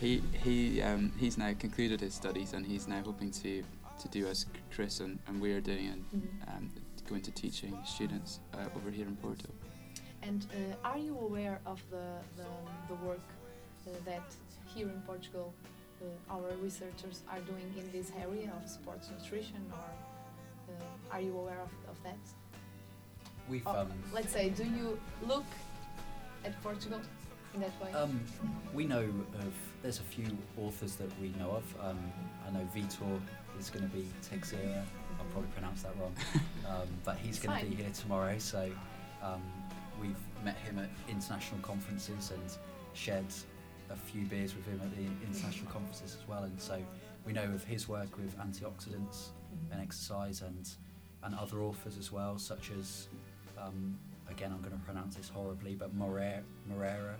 He 0.00 0.22
he 0.44 0.82
um, 0.82 1.12
he's 1.18 1.36
now 1.38 1.52
concluded 1.58 2.00
his 2.00 2.14
studies 2.14 2.52
and 2.52 2.64
he's 2.66 2.86
now 2.88 3.02
hoping 3.04 3.30
to, 3.30 3.62
to 4.00 4.08
do 4.08 4.26
as 4.26 4.46
Chris 4.74 5.00
and, 5.00 5.18
and 5.26 5.40
we're 5.40 5.60
doing 5.60 5.88
and 5.88 6.04
Mhm. 6.14 6.56
um, 6.56 6.70
go 7.08 7.14
into 7.14 7.30
teaching 7.30 7.76
students 7.84 8.40
uh, 8.54 8.76
over 8.76 8.90
here 8.90 9.06
in 9.06 9.16
Porto. 9.16 9.48
And 10.22 10.46
uh, 10.52 10.88
are 10.88 10.98
you 10.98 11.16
aware 11.18 11.58
of 11.64 11.80
the, 11.90 12.06
the, 12.36 12.48
the 12.88 12.94
work 13.06 13.20
uh, 13.86 13.90
that 14.04 14.34
here 14.74 14.88
in 14.88 15.00
Portugal 15.02 15.54
uh, 16.02 16.34
our 16.34 16.50
researchers 16.62 17.22
are 17.30 17.40
doing 17.40 17.72
in 17.76 17.90
this 17.92 18.12
area 18.20 18.52
of 18.56 18.68
sports 18.68 19.10
nutrition, 19.10 19.62
or 19.72 19.88
uh, 20.74 21.14
are 21.14 21.20
you 21.20 21.36
aware 21.36 21.60
of, 21.60 21.70
of 21.90 21.96
that? 22.04 22.18
We've 23.48 23.66
Or, 23.66 23.78
um, 23.78 23.90
let's 24.12 24.32
say, 24.32 24.50
do 24.50 24.64
you 24.64 25.00
look 25.26 25.46
at 26.44 26.60
Portugal 26.62 26.98
in 26.98 27.04
that 27.56 27.82
way? 27.82 27.92
Um, 27.92 28.20
we 28.72 28.84
know 28.84 29.00
of 29.00 29.52
there's 29.82 30.00
a 30.00 30.04
few 30.04 30.26
authors 30.56 30.96
that 30.96 31.10
we 31.20 31.28
know 31.38 31.50
of. 31.50 31.64
Um, 31.84 31.98
I 32.46 32.50
know 32.52 32.66
Vitor 32.74 33.20
is 33.58 33.70
going 33.70 33.88
to 33.88 33.94
be 33.94 34.06
Teixeira. 34.22 34.84
I'll 35.18 35.24
probably 35.32 35.50
pronounce 35.50 35.82
that 35.82 35.92
wrong, 36.00 36.14
um, 36.68 36.88
but 37.04 37.16
he's 37.16 37.38
going 37.38 37.58
to 37.58 37.66
be 37.66 37.74
here 37.74 37.90
tomorrow. 37.92 38.38
So 38.38 38.70
um, 39.22 39.42
we've 40.00 40.16
met 40.44 40.56
him 40.58 40.78
at 40.78 40.88
international 41.08 41.60
conferences 41.60 42.30
and 42.30 42.42
shared 42.94 43.26
a 43.90 43.96
few 43.96 44.22
beers 44.26 44.54
with 44.54 44.66
him 44.66 44.80
at 44.82 44.94
the 44.96 45.04
international 45.26 45.70
conferences 45.70 46.16
as 46.20 46.28
well. 46.28 46.44
And 46.44 46.60
so 46.60 46.80
we 47.26 47.32
know 47.32 47.44
of 47.44 47.64
his 47.64 47.88
work 47.88 48.16
with 48.16 48.36
antioxidants 48.38 49.30
Mhm. 49.48 49.72
and 49.72 49.80
exercise 49.82 50.42
and 50.42 50.68
and 51.24 51.34
other 51.34 51.62
authors 51.62 51.96
as 51.98 52.12
well, 52.12 52.38
such 52.38 52.70
as 52.78 53.08
um, 53.58 53.98
again 54.30 54.52
I'm 54.52 54.60
going 54.60 54.78
to 54.78 54.84
pronounce 54.84 55.16
this 55.16 55.28
horribly, 55.30 55.74
but 55.74 55.92
Moreira. 55.94 56.42
Moreira. 56.66 57.16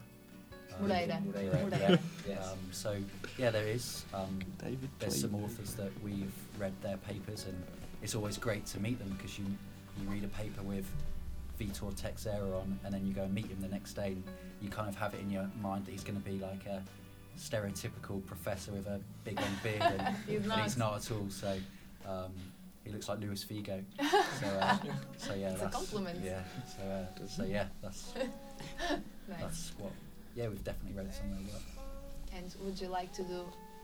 Um, 0.76 0.88
Moreira. 0.88 1.20
Moreira, 1.24 1.60
Moreira. 1.64 1.98
yeah. 2.28 2.34
Um, 2.40 2.58
so 2.72 2.96
yeah, 3.36 3.50
there 3.50 3.66
is. 3.66 4.04
Um, 4.14 4.38
David. 4.62 4.88
there's 4.98 5.20
some 5.20 5.34
authors 5.34 5.74
that 5.74 5.90
we've 6.02 6.32
read 6.58 6.72
their 6.82 6.96
papers, 6.98 7.44
and 7.46 7.60
it's 8.02 8.14
always 8.14 8.36
great 8.38 8.66
to 8.66 8.80
meet 8.80 8.98
them 8.98 9.08
because 9.16 9.38
you 9.38 9.44
you 10.00 10.08
read 10.08 10.24
a 10.24 10.28
paper 10.28 10.62
with 10.62 10.86
Vitor 11.58 11.94
Teixeira 11.96 12.56
on, 12.56 12.78
and 12.84 12.94
then 12.94 13.06
you 13.06 13.12
go 13.12 13.22
and 13.22 13.34
meet 13.34 13.46
him 13.46 13.60
the 13.60 13.68
next 13.68 13.94
day, 13.94 14.08
and 14.08 14.22
you 14.62 14.68
kind 14.68 14.88
of 14.88 14.94
have 14.96 15.14
it 15.14 15.20
in 15.20 15.30
your 15.30 15.48
mind 15.60 15.86
that 15.86 15.90
he's 15.92 16.04
going 16.04 16.20
to 16.20 16.24
be 16.24 16.38
like 16.38 16.66
a 16.66 16.82
stereotypical 17.38 18.24
professor 18.26 18.72
with 18.72 18.86
a 18.86 19.00
big 19.24 19.40
long 19.40 19.50
beard, 19.62 19.82
and, 19.82 20.16
He's 20.28 20.42
and 20.44 20.52
he's 20.62 20.76
not. 20.76 20.92
not 20.92 21.04
at 21.04 21.10
all. 21.12 21.26
So 21.30 21.56
um, 22.06 22.32
he 22.84 22.90
looks 22.90 23.08
like 23.08 23.20
Luis 23.20 23.44
Figo. 23.44 23.82
So, 24.40 24.46
uh, 24.46 24.76
so 25.16 25.34
yeah, 25.34 25.48
It's 25.50 25.60
a 25.60 25.64
that's 25.64 25.74
compliment. 25.76 26.20
Yeah. 26.24 26.42
So, 26.76 26.82
uh, 26.84 27.26
so 27.26 27.42
yeah, 27.44 27.66
that's 27.82 28.14
Nice. 29.28 29.40
that's 29.40 29.72
what. 29.78 29.90
Yeah, 30.38 30.46
we've 30.46 30.62
definitely 30.62 30.96
read 31.02 31.12
some 31.12 31.24
somewhere. 31.30 31.40
their 31.42 31.52
work. 31.54 31.62
And 32.36 32.54
would 32.64 32.80
you 32.80 32.86
like 32.86 33.12
to 33.14 33.22
do? 33.24 33.40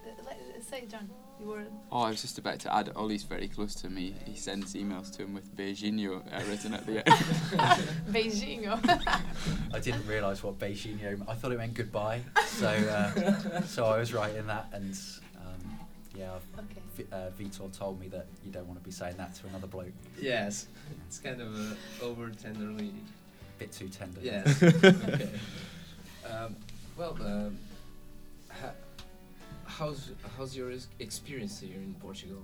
Uh, 0.06 0.10
let- 0.24 0.62
say, 0.62 0.84
John, 0.88 1.10
you 1.40 1.46
were. 1.46 1.64
Oh, 1.90 2.02
I 2.02 2.10
was 2.10 2.22
just 2.22 2.38
about 2.38 2.60
to 2.60 2.72
add, 2.72 2.92
Ollie's 2.94 3.24
very 3.24 3.48
close 3.48 3.74
to 3.76 3.90
me. 3.90 4.14
He 4.24 4.36
sends 4.36 4.74
emails 4.74 5.10
to 5.16 5.22
him 5.24 5.34
with 5.34 5.54
Beijinho 5.56 6.22
uh, 6.32 6.42
written 6.48 6.74
at 6.74 6.86
the 6.86 6.98
end. 6.98 7.18
Beijinho. 8.10 8.78
I 9.74 9.80
didn't 9.80 10.06
realise 10.06 10.44
what 10.44 10.58
Beijinho. 10.60 11.02
Meant. 11.18 11.28
I 11.28 11.34
thought 11.34 11.50
it 11.50 11.58
meant 11.58 11.74
goodbye. 11.74 12.20
So 12.46 12.68
uh, 12.68 13.62
so 13.62 13.86
I 13.86 13.98
was 13.98 14.14
writing 14.14 14.46
that, 14.46 14.68
and 14.72 14.96
um, 15.44 15.78
yeah, 16.14 16.30
okay. 16.56 16.82
v- 16.96 17.06
uh, 17.10 17.30
Vitor 17.36 17.76
told 17.76 17.98
me 18.00 18.06
that 18.08 18.26
you 18.44 18.52
don't 18.52 18.66
want 18.68 18.78
to 18.78 18.84
be 18.84 18.92
saying 18.92 19.16
that 19.16 19.34
to 19.36 19.48
another 19.48 19.66
bloke. 19.66 19.92
Yes, 20.20 20.68
it's 21.08 21.18
kind 21.18 21.40
of 21.40 21.52
uh, 21.52 22.04
over 22.04 22.30
tenderly. 22.30 22.92
Bit 23.58 23.72
too 23.72 23.88
tender. 23.88 24.20
Yes. 24.22 24.62
okay. 24.62 25.30
Um, 26.30 26.56
well, 26.96 27.16
um, 27.20 27.58
ha- 28.50 28.72
how's 29.66 30.10
how's 30.36 30.56
your 30.56 30.72
experience 31.00 31.60
here 31.60 31.76
in 31.76 31.94
Portugal? 32.00 32.42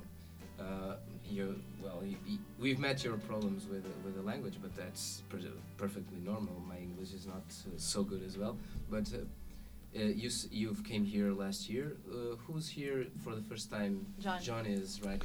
Uh, 0.58 0.96
you 1.28 1.58
well, 1.82 2.02
you, 2.04 2.16
you, 2.26 2.38
we've 2.58 2.78
met 2.78 3.02
your 3.04 3.16
problems 3.16 3.66
with 3.66 3.84
with 4.04 4.14
the 4.16 4.22
language, 4.22 4.56
but 4.60 4.74
that's 4.76 5.22
per- 5.28 5.38
perfectly 5.78 6.18
normal. 6.24 6.54
My 6.68 6.76
English 6.76 7.12
is 7.12 7.26
not 7.26 7.44
uh, 7.66 7.70
so 7.78 8.02
good 8.02 8.22
as 8.26 8.36
well, 8.38 8.56
but. 8.90 9.08
Uh, 9.12 9.18
uh, 9.92 10.04
you 10.04 10.28
s- 10.28 10.46
you've 10.52 10.84
came 10.84 11.04
here 11.04 11.32
last 11.32 11.68
year. 11.68 11.96
Uh, 12.08 12.36
who's 12.46 12.68
here 12.68 13.06
for 13.24 13.34
the 13.34 13.42
first 13.42 13.72
time? 13.72 14.06
John. 14.20 14.40
John 14.40 14.64
is 14.64 15.00
right. 15.04 15.20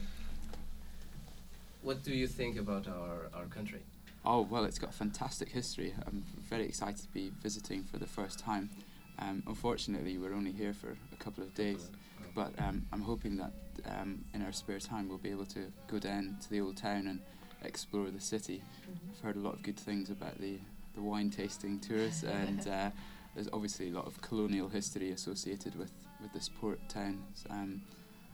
What 1.83 2.01
do 2.01 2.11
you 2.11 2.25
think 2.25 2.57
about 2.57 2.87
our, 2.87 3.29
our 3.35 3.45
country? 3.45 3.81
Oh, 4.27 4.41
well, 4.41 4.65
it's 4.65 4.79
got 4.79 4.89
a 4.89 4.93
fantastic 4.93 5.49
history. 5.49 5.93
I'm 6.07 6.23
very 6.49 6.65
excited 6.65 6.97
to 6.97 7.07
be 7.09 7.31
visiting 7.43 7.83
for 7.83 7.97
the 7.97 8.07
first 8.07 8.39
time. 8.39 8.71
Um, 9.19 9.43
unfortunately, 9.45 10.17
we're 10.17 10.33
only 10.33 10.51
here 10.51 10.73
for 10.73 10.97
a 11.13 11.15
couple 11.17 11.43
of 11.43 11.53
days, 11.53 11.91
but 12.33 12.51
um, 12.57 12.85
I'm 12.91 13.01
hoping 13.01 13.37
that 13.37 13.51
um, 13.85 14.25
in 14.33 14.41
our 14.41 14.51
spare 14.51 14.79
time 14.79 15.07
we'll 15.07 15.19
be 15.19 15.29
able 15.29 15.45
to 15.47 15.71
go 15.87 15.99
down 15.99 16.37
to 16.41 16.49
the 16.49 16.59
old 16.59 16.75
town 16.75 17.07
and 17.07 17.19
explore 17.63 18.09
the 18.09 18.19
city. 18.19 18.63
Mhm. 18.89 19.11
I've 19.11 19.21
heard 19.21 19.35
a 19.35 19.39
lot 19.39 19.53
of 19.53 19.61
good 19.61 19.77
things 19.77 20.09
about 20.09 20.39
the, 20.41 20.57
the 20.95 21.01
wine 21.01 21.29
tasting 21.29 21.79
tours, 21.79 22.23
and 22.27 22.67
uh, 22.67 22.89
there's 23.35 23.49
obviously 23.53 23.89
a 23.89 23.93
lot 23.93 24.07
of 24.07 24.19
colonial 24.21 24.69
history 24.69 25.11
associated 25.11 25.75
with, 25.75 25.91
with 26.19 26.33
this 26.33 26.49
port 26.49 26.79
town. 26.89 27.23
Um, 27.51 27.83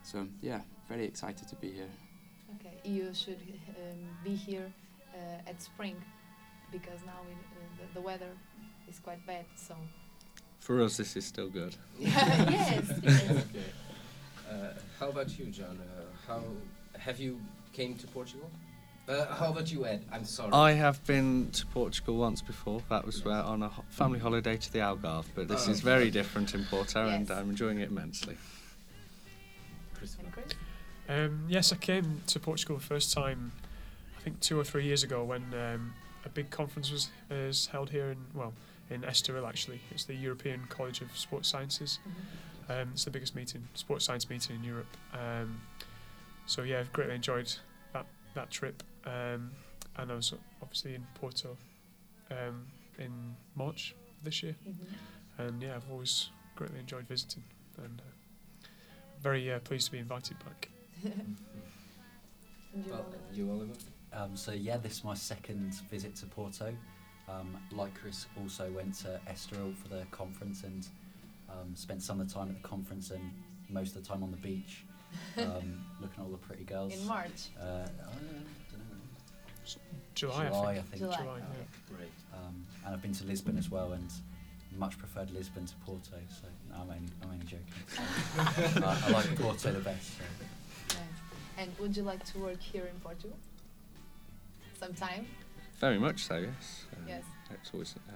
so, 0.04 0.25
yeah, 0.41 0.62
very 0.88 1.04
excited 1.04 1.49
to 1.49 1.56
be 1.58 1.71
here. 1.71 1.89
Okay, 2.56 2.80
you 2.89 3.13
should 3.13 3.41
um, 3.77 3.99
be 4.23 4.36
here 4.36 4.71
at 5.47 5.62
spring 5.62 5.95
because 6.71 7.00
now 7.06 7.19
we, 7.28 7.34
uh, 7.34 7.38
the, 7.88 7.93
the 8.00 8.02
weather 8.02 8.30
is 8.89 9.00
quite 9.00 9.26
bad. 9.28 9.45
So 9.56 9.76
For 10.60 10.82
us, 10.82 10.97
this 10.97 11.15
is 11.15 11.26
still 11.26 11.50
good. 11.50 11.76
yes, 12.00 12.91
yes. 13.04 13.32
okay. 13.32 13.43
Uh, 14.50 14.54
how 15.00 15.10
about 15.10 15.38
you, 15.38 15.45
John? 15.45 15.80
Uh, 15.82 16.04
how 16.28 16.41
have 17.00 17.19
you 17.19 17.39
came 17.74 17.95
to 17.95 18.08
Portugal? 18.08 18.50
Uh, 19.10 19.26
how 19.34 19.50
about 19.50 19.71
you, 19.71 19.86
Ed? 19.86 20.06
I'm 20.12 20.24
sorry. 20.24 20.52
I 20.54 20.74
have 20.74 21.04
been 21.06 21.50
to 21.54 21.65
Portugal 21.67 22.17
once 22.17 22.41
before. 22.41 22.82
That 22.89 23.06
was 23.06 23.26
uh, 23.26 23.30
on 23.30 23.63
a 23.63 23.67
ho- 23.69 23.84
family 23.89 24.19
holiday 24.19 24.58
to 24.58 24.71
the 24.71 24.80
Algarve, 24.80 25.26
but 25.36 25.47
this 25.47 25.67
Oh, 25.67 25.71
is 25.71 25.82
very 25.82 26.12
different 26.12 26.54
in 26.54 26.63
Porto, 26.65 27.08
and 27.08 27.30
I'm 27.32 27.50
enjoying 27.50 27.80
it 27.80 27.89
immensely. 27.89 28.38
Christopher. 29.95 30.24
And 30.26 30.34
Chris? 30.34 30.45
Um, 31.10 31.45
yes, 31.50 31.74
I 31.74 31.78
came 31.78 32.21
to 32.28 32.39
Portugal 32.39 32.78
the 32.78 32.84
first 32.84 33.13
time, 33.13 33.52
I 34.21 34.23
think 34.23 34.39
two 34.39 34.60
or 34.60 34.63
three 34.63 34.86
years 34.86 35.01
ago, 35.03 35.23
when 35.23 35.43
um, 35.55 35.93
a 36.25 36.29
big 36.29 36.51
conference 36.51 36.91
was 36.91 37.10
is 37.31 37.65
held 37.65 37.89
here 37.89 38.12
in 38.12 38.17
well 38.36 38.53
in 38.91 39.01
Estoril. 39.01 39.47
Actually, 39.49 39.81
it's 39.89 40.03
the 40.03 40.13
European 40.13 40.62
College 40.69 41.01
of 41.01 41.15
Sports 41.17 41.49
Sciences. 41.49 41.97
Mhm. 42.07 42.81
Um, 42.84 42.89
it's 42.93 43.03
the 43.03 43.10
biggest 43.12 43.36
meeting, 43.36 43.67
sports 43.73 44.05
science 44.05 44.29
meeting 44.29 44.57
in 44.57 44.63
Europe. 44.63 44.95
Um, 45.12 45.60
so 46.45 46.62
yeah, 46.62 46.79
I've 46.79 46.93
greatly 46.93 47.15
enjoyed 47.15 47.51
that 47.93 48.05
that 48.36 48.51
trip, 48.51 48.84
um, 49.05 49.51
and 49.97 50.12
I 50.12 50.15
was 50.15 50.34
obviously 50.62 50.93
in 50.93 51.05
Porto 51.15 51.57
um, 52.29 52.67
in 52.99 53.36
March 53.55 53.95
this 54.23 54.43
year, 54.43 54.55
Mhm. 54.67 54.75
and 55.39 55.62
yeah, 55.63 55.75
I've 55.75 55.89
always 55.91 56.29
greatly 56.55 56.79
enjoyed 56.79 57.07
visiting, 57.07 57.43
and 57.77 57.99
uh, 57.99 58.67
very 59.19 59.51
uh, 59.51 59.60
pleased 59.62 59.88
to 59.88 59.91
be 59.93 59.97
invited 59.97 60.38
back. 60.45 60.69
And 62.73 62.86
you, 62.86 62.91
Well, 62.93 63.01
Oliver? 63.01 63.17
you, 63.34 63.51
Oliver? 63.51 63.73
Um, 64.13 64.36
so 64.36 64.52
yeah, 64.52 64.78
this 64.78 64.93
is 64.93 65.04
my 65.04 65.13
second 65.13 65.74
visit 65.89 66.15
to 66.17 66.26
Porto. 66.26 66.74
Um, 67.30 67.58
like 67.71 67.93
Chris, 68.00 68.26
also 68.39 68.69
went 68.71 68.95
to 68.95 69.19
Estoril 69.30 69.76
for 69.76 69.88
the 69.88 70.06
conference 70.12 70.63
and 70.63 70.86
um, 71.50 71.76
spent 71.76 72.02
some 72.02 72.19
of 72.19 72.28
the 72.28 72.34
time 72.34 72.50
at 72.50 72.62
the 72.62 72.67
conference 72.67 73.12
and 73.12 73.32
most 73.69 73.95
of 73.95 74.04
the 74.04 74.08
time 74.08 74.21
on 74.24 74.32
the 74.32 74.38
beach, 74.38 74.84
um, 75.38 75.86
looking 76.02 76.19
at 76.19 76.24
all 76.24 76.32
the 76.32 76.38
pretty 76.38 76.63
girls. 76.63 76.93
in 76.93 77.08
March. 77.08 77.50
Uh, 77.60 77.63
I 77.63 77.67
don't 77.67 77.88
know. 77.88 78.41
July, 80.13 80.47
July, 80.47 80.71
I 80.71 80.74
think. 80.74 80.78
I 80.78 80.82
think. 80.82 81.00
July. 81.00 81.17
July, 81.17 81.38
yeah. 81.38 81.95
Great. 81.95 82.12
Um, 82.34 82.65
and 82.86 82.93
I've 82.93 83.02
been 83.02 83.13
to 83.13 83.24
Lisbon 83.26 83.58
as 83.58 83.71
well, 83.71 83.93
and 83.93 84.12
much 84.78 84.97
preferred 84.97 85.32
Lisbon 85.32 85.65
to 85.65 85.76
Porto. 85.86 86.17
So 86.30 86.47
no, 86.69 86.76
I'm 86.76 86.82
only, 86.82 87.08
I'm 87.21 87.30
only 87.32 87.45
joking. 87.45 87.65
So, 87.88 88.84
I, 88.86 89.04
I 89.08 89.10
like 89.12 89.39
Porto 89.39 89.71
the 89.71 89.80
best. 89.80 90.17
So. 90.17 90.24
Nice. 90.89 90.97
And 91.58 91.71
would 91.80 91.95
you 91.95 92.04
like 92.04 92.26
to 92.26 92.39
work 92.39 92.60
here 92.60 92.84
in 92.86 93.00
Portugal? 93.00 93.38
Sometime? 94.82 95.28
Very 95.80 96.00
much 96.00 96.24
so, 96.26 96.38
yes. 96.38 96.86
Um, 96.98 97.04
Yes. 97.08 97.24
It's 97.52 97.70
always 97.74 97.96
uh, 98.10 98.13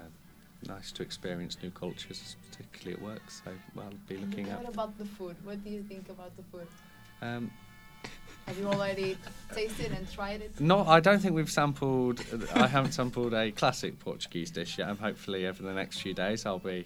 nice 0.68 0.92
to 0.94 1.04
experience 1.04 1.58
new 1.62 1.70
cultures, 1.72 2.36
particularly 2.50 2.94
at 2.98 3.02
work. 3.02 3.30
So 3.30 3.52
I'll 3.78 3.90
be 4.08 4.18
looking 4.18 4.48
looking 4.48 4.64
what 4.64 4.74
about 4.74 4.98
the 4.98 5.06
food? 5.06 5.36
What 5.44 5.64
do 5.64 5.70
you 5.70 5.84
think 5.84 6.10
about 6.10 6.36
the 6.38 6.44
food? 6.44 6.68
Um, 7.22 7.52
Have 8.48 8.58
you 8.58 8.68
already 8.68 9.18
tasted 9.54 9.92
and 9.92 10.10
tried 10.12 10.42
it? 10.42 10.60
no, 10.60 10.86
I 10.88 11.00
don't 11.00 11.20
think 11.20 11.36
we've 11.36 11.52
sampled. 11.52 12.22
I 12.56 12.68
haven't 12.68 12.94
sampled 12.94 13.34
a 13.34 13.52
classic 13.52 14.00
Portuguese 14.00 14.50
dish 14.52 14.78
yet. 14.80 14.90
And 14.90 15.00
hopefully, 15.00 15.46
over 15.48 15.62
the 15.62 15.74
next 15.74 16.02
few 16.02 16.14
days, 16.14 16.46
I'll 16.46 16.60
be, 16.60 16.86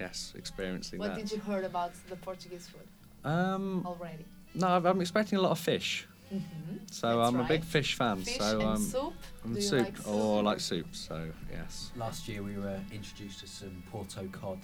yes, 0.00 0.32
experiencing 0.36 0.98
What 0.98 1.08
that. 1.08 1.16
What 1.18 1.26
did 1.28 1.32
you 1.32 1.42
heard 1.42 1.64
about 1.64 1.92
the 2.08 2.16
Portuguese 2.16 2.68
food 2.68 2.88
Um, 3.24 3.84
already? 3.86 4.24
no, 4.54 4.68
I'm 4.68 5.00
expecting 5.00 5.38
a 5.38 5.42
lot 5.42 5.50
of 5.52 5.58
fish. 5.58 6.06
Mm-hmm. 6.32 6.76
So 6.90 7.20
I'm 7.20 7.38
a 7.40 7.44
big 7.44 7.62
fish 7.62 7.94
fan. 7.94 8.22
Fish 8.22 8.38
so 8.38 8.60
and 8.60 8.68
um, 8.68 8.82
soup. 8.82 9.14
I'm 9.44 9.54
Do 9.54 9.60
soup. 9.60 9.84
like 9.84 9.96
soup? 9.96 10.06
Oh, 10.08 10.38
I 10.38 10.42
like 10.42 10.60
soup. 10.60 10.86
So 10.92 11.30
yes. 11.50 11.90
Last 11.96 12.28
year 12.28 12.42
we 12.42 12.56
were 12.56 12.80
introduced 12.92 13.40
to 13.40 13.46
some 13.46 13.82
Porto 13.90 14.28
cod 14.32 14.58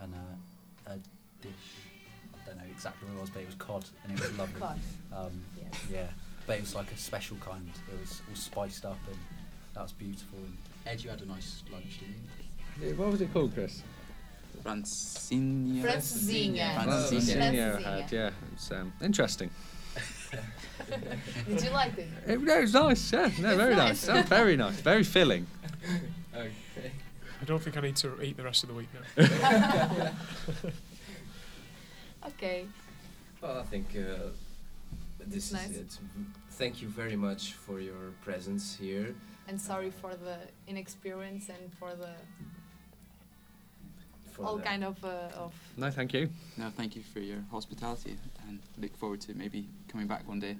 and 0.00 0.14
a, 0.14 0.90
a 0.92 0.96
dish. 1.42 1.52
I 2.34 2.46
don't 2.46 2.56
know 2.56 2.64
exactly 2.70 3.08
what 3.08 3.18
it 3.18 3.20
was, 3.20 3.30
but 3.30 3.42
it 3.42 3.46
was 3.46 3.54
cod 3.56 3.84
and 4.04 4.18
it 4.18 4.20
was 4.20 4.38
lovely. 4.38 4.60
Cod. 4.60 4.78
Um, 5.14 5.42
Yes. 5.60 5.80
yeah, 5.92 6.06
but 6.46 6.56
it 6.56 6.62
was 6.62 6.74
like 6.74 6.90
a 6.92 6.96
special 6.96 7.36
kind. 7.38 7.68
It 7.92 8.00
was 8.00 8.22
all 8.28 8.34
spiced 8.36 8.84
up 8.84 8.98
and 9.06 9.16
that 9.74 9.82
was 9.82 9.92
beautiful. 9.92 10.38
And 10.38 10.56
Ed, 10.86 11.02
you 11.04 11.10
had 11.10 11.20
a 11.20 11.26
nice 11.26 11.62
lunch, 11.70 12.00
didn't 12.00 12.90
you? 12.90 12.96
What 12.96 13.10
was 13.10 13.20
it 13.20 13.32
called, 13.32 13.52
Chris? 13.54 13.82
Francinha. 14.62 15.82
Francesinha. 15.82 17.82
had, 17.82 18.12
yeah, 18.12 18.30
it's 18.52 18.70
um, 18.70 18.92
interesting. 19.02 19.50
Did 21.48 21.62
you 21.62 21.70
like 21.70 21.96
it? 21.98 22.08
It, 22.26 22.40
no, 22.42 22.58
it 22.58 22.60
was 22.62 22.74
nice. 22.74 23.12
Yeah, 23.12 23.30
no, 23.40 23.56
very 23.56 23.74
nice. 23.76 24.06
nice. 24.06 24.16
Yeah, 24.16 24.22
very 24.22 24.56
nice. 24.56 24.80
Very 24.80 25.04
filling. 25.04 25.46
Okay. 26.34 26.90
I 27.40 27.44
don't 27.44 27.60
think 27.62 27.76
I 27.76 27.80
need 27.80 27.96
to 27.96 28.22
eat 28.22 28.36
the 28.38 28.44
rest 28.44 28.62
of 28.62 28.68
the 28.70 28.74
week 28.74 28.88
now. 28.94 30.10
Okay. 32.26 32.66
Well, 33.40 33.58
I 33.58 33.62
think 33.64 33.86
uh, 33.96 34.28
this 35.26 35.52
Nice. 35.52 35.70
is 35.70 35.76
it. 35.78 35.98
Thank 36.52 36.80
you 36.80 36.88
very 36.88 37.16
much 37.16 37.54
for 37.54 37.80
your 37.80 38.12
presence 38.24 38.76
here. 38.76 39.14
And 39.48 39.60
sorry 39.60 39.90
for 39.90 40.14
the 40.14 40.36
inexperience 40.68 41.48
and 41.48 41.72
for 41.78 41.90
the 41.94 42.10
For 44.30 44.44
all 44.46 44.56
the- 44.56 44.62
kind 44.62 44.84
of 44.84 45.04
uh, 45.04 45.30
of. 45.44 45.52
No, 45.76 45.90
thank 45.90 46.14
you. 46.14 46.28
No, 46.56 46.70
thank 46.76 46.94
you 46.96 47.02
for 47.02 47.18
your 47.20 47.38
hospitality 47.50 48.16
and 48.48 48.58
look 48.78 48.96
forward 48.96 49.20
to 49.22 49.34
maybe 49.34 49.68
coming 49.88 50.06
back 50.06 50.26
one 50.28 50.40
day. 50.40 50.56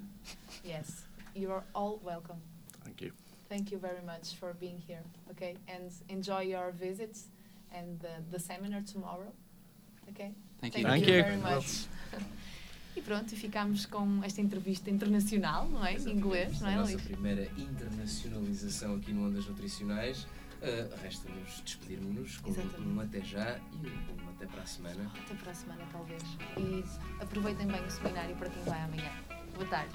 Yes, 0.63 1.03
you 1.35 1.51
are 1.51 1.63
all 1.73 1.99
welcome. 2.03 2.37
Thank 2.83 3.01
you. 3.01 3.11
Thank 3.49 3.71
you 3.71 3.77
very 3.77 4.01
much 4.05 4.35
for 4.39 4.53
being 4.53 4.79
here. 4.87 5.03
Okay, 5.31 5.55
and 5.67 5.91
enjoy 6.09 6.41
your 6.41 6.71
visits 6.71 7.27
and 7.73 7.99
the, 7.99 8.21
the 8.31 8.39
seminar 8.39 8.81
tomorrow. 8.81 9.31
Okay. 10.09 10.31
Thank 10.61 10.77
you. 10.77 10.83
Thank 10.83 11.07
you. 11.07 11.23
very 11.23 11.37
much. 11.37 11.85
E 12.95 13.01
pronto, 13.01 13.33
e 13.33 13.35
ficámos 13.35 13.87
com 13.87 14.23
esta 14.23 14.39
entrevista 14.39 14.89
internacional, 14.91 15.67
não 15.67 15.83
é? 15.83 15.95
Em 15.95 16.11
inglês, 16.11 16.61
não 16.61 16.67
a 16.67 16.71
é, 16.71 16.75
nossa 16.75 16.97
primeira 16.99 17.49
internacionalização 17.57 18.95
aqui 18.97 19.11
no 19.11 19.25
Ondas 19.25 19.47
Nutricionais. 19.47 20.27
Uh, 20.63 20.95
Resta-nos 21.03 21.59
despedirmos 21.61 22.37
com 22.37 22.51
Exatamente. 22.51 22.81
um 22.87 22.99
até 23.01 23.19
já 23.19 23.59
e 23.73 23.87
um 23.87 24.29
até 24.29 24.45
para 24.45 24.61
a 24.61 24.65
semana. 24.65 25.11
Até 25.13 25.35
para 25.35 25.51
a 25.51 25.53
semana, 25.53 25.85
talvez. 25.91 26.23
E 26.57 26.83
aproveitem 27.21 27.67
bem 27.67 27.83
o 27.85 27.91
seminário 27.91 28.33
para 28.37 28.49
quem 28.49 28.63
vai 28.63 28.81
amanhã. 28.81 29.11
Boa 29.55 29.67
tarde. 29.67 29.93